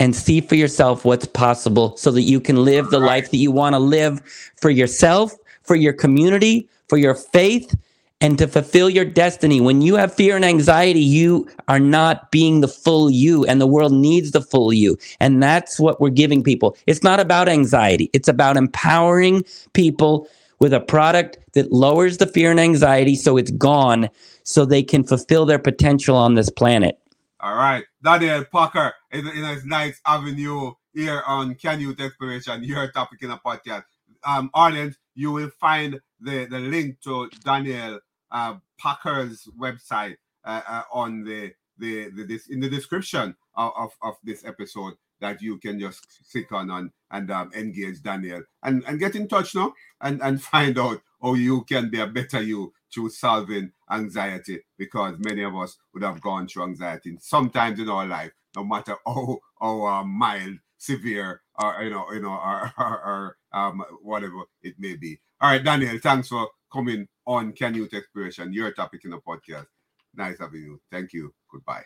and 0.00 0.16
see 0.16 0.40
for 0.40 0.54
yourself 0.56 1.04
what's 1.04 1.26
possible 1.26 1.96
so 1.96 2.10
that 2.10 2.22
you 2.22 2.40
can 2.40 2.64
live 2.64 2.90
the 2.90 2.98
life 2.98 3.30
that 3.30 3.36
you 3.36 3.52
want 3.52 3.74
to 3.74 3.78
live 3.78 4.20
for 4.56 4.70
yourself, 4.70 5.32
for 5.62 5.76
your 5.76 5.92
community, 5.92 6.68
for 6.88 6.96
your 6.96 7.14
faith, 7.14 7.74
and 8.20 8.38
to 8.38 8.46
fulfill 8.46 8.90
your 8.90 9.04
destiny. 9.04 9.61
When 9.61 9.83
you 9.83 9.96
have 9.96 10.14
fear 10.14 10.37
and 10.37 10.44
anxiety, 10.44 11.00
you 11.00 11.48
are 11.68 11.80
not 11.80 12.30
being 12.30 12.61
the 12.61 12.68
full 12.68 13.11
you, 13.11 13.44
and 13.46 13.61
the 13.61 13.66
world 13.66 13.92
needs 13.92 14.33
the 14.33 14.42
full 14.42 14.72
you. 14.72 14.98
And 15.20 15.42
that's 15.42 15.80
what 15.80 16.00
we're 16.00 16.11
giving 16.11 16.42
people. 16.42 16.76
It's 16.87 17.02
not 17.02 17.20
about 17.20 17.48
anxiety, 17.48 18.11
it's 18.12 18.28
about 18.28 18.56
empowering 18.56 19.44
people 19.72 20.28
with 20.59 20.74
a 20.74 20.80
product 20.80 21.38
that 21.54 21.72
lowers 21.72 22.18
the 22.18 22.26
fear 22.26 22.50
and 22.50 22.61
anxiety 22.61 23.16
so 23.16 23.37
it's 23.37 23.50
gone 23.50 24.11
so 24.44 24.64
they 24.64 24.83
can 24.83 25.02
fulfill 25.04 25.46
their 25.46 25.59
potential 25.59 26.16
on 26.16 26.35
this 26.35 26.50
planet. 26.50 26.98
All 27.40 27.54
right. 27.54 27.85
Daniel 28.02 28.44
Packard 28.52 28.92
in, 29.11 29.26
in 29.26 29.44
his 29.44 29.64
nice 29.64 29.98
avenue 30.06 30.72
here 30.92 31.22
on 31.26 31.54
Canyouth 31.54 31.98
Exploration, 31.98 32.62
your 32.62 32.90
topic 32.92 33.22
in 33.22 33.30
a 33.30 33.38
podcast. 33.38 33.85
Um, 34.24 34.50
Ireland, 34.52 34.96
you 35.14 35.33
will 35.33 35.50
find 35.59 35.98
the, 36.20 36.44
the 36.44 36.59
link 36.59 37.00
to 37.04 37.30
Daniel 37.42 37.98
uh, 38.33 38.55
Packard's 38.79 39.49
website 39.59 40.16
uh, 40.45 40.62
uh, 40.66 40.83
on 40.93 41.25
the, 41.25 41.53
the, 41.79 42.11
the 42.11 42.25
this 42.25 42.49
in 42.49 42.61
the 42.61 42.69
description 42.69 43.35
of, 43.55 43.73
of, 43.77 43.93
of, 44.03 44.14
this 44.23 44.45
episode 44.45 44.95
that 45.21 45.43
you 45.43 45.59
can 45.59 45.79
just 45.79 46.07
click 46.33 46.51
on 46.53 46.71
and, 46.71 46.90
and 47.11 47.31
um, 47.31 47.51
engage 47.55 48.03
Daniel. 48.03 48.43
And, 48.62 48.83
and 48.87 48.99
get 48.99 49.14
in 49.16 49.29
touch 49.29 49.55
now 49.55 49.75
and, 50.01 50.23
and 50.23 50.43
find 50.55 50.79
out 50.79 51.01
how 51.23 51.35
you 51.35 51.64
can 51.64 51.90
be 51.90 52.01
a 52.01 52.07
better 52.07 52.40
you 52.40 52.73
through 52.93 53.11
solving 53.11 53.71
anxiety 53.90 54.61
because 54.79 55.16
many 55.19 55.43
of 55.43 55.55
us 55.55 55.77
would 55.93 56.03
have 56.03 56.21
gone 56.21 56.49
through 56.49 56.64
anxiety 56.64 57.16
sometimes 57.21 57.79
in 57.79 57.88
our 57.88 58.07
life, 58.07 58.33
no 58.57 58.64
matter 58.64 58.97
how, 59.07 59.38
how 59.61 59.87
uh, 59.87 60.05
mild, 60.05 60.57
severe, 60.79 61.43
or 61.62 61.83
you 61.83 61.90
know, 61.90 62.07
you 62.12 62.21
know, 62.21 62.31
or, 62.31 62.73
or 62.79 63.37
um, 63.52 63.82
whatever 64.02 64.42
it 64.62 64.74
may 64.78 64.96
be. 64.96 65.20
All 65.40 65.50
right, 65.50 65.62
Daniel, 65.62 65.98
thanks 66.02 66.28
for 66.28 66.48
coming 66.72 67.08
on 67.26 67.52
Canyouth 67.52 67.94
Exploration, 67.94 68.52
your 68.52 68.72
topic 68.72 69.04
in 69.04 69.10
the 69.10 69.18
podcast. 69.18 69.66
Nice 70.14 70.38
having 70.38 70.62
you. 70.62 70.80
Thank 70.90 71.12
you. 71.12 71.32
Goodbye. 71.50 71.84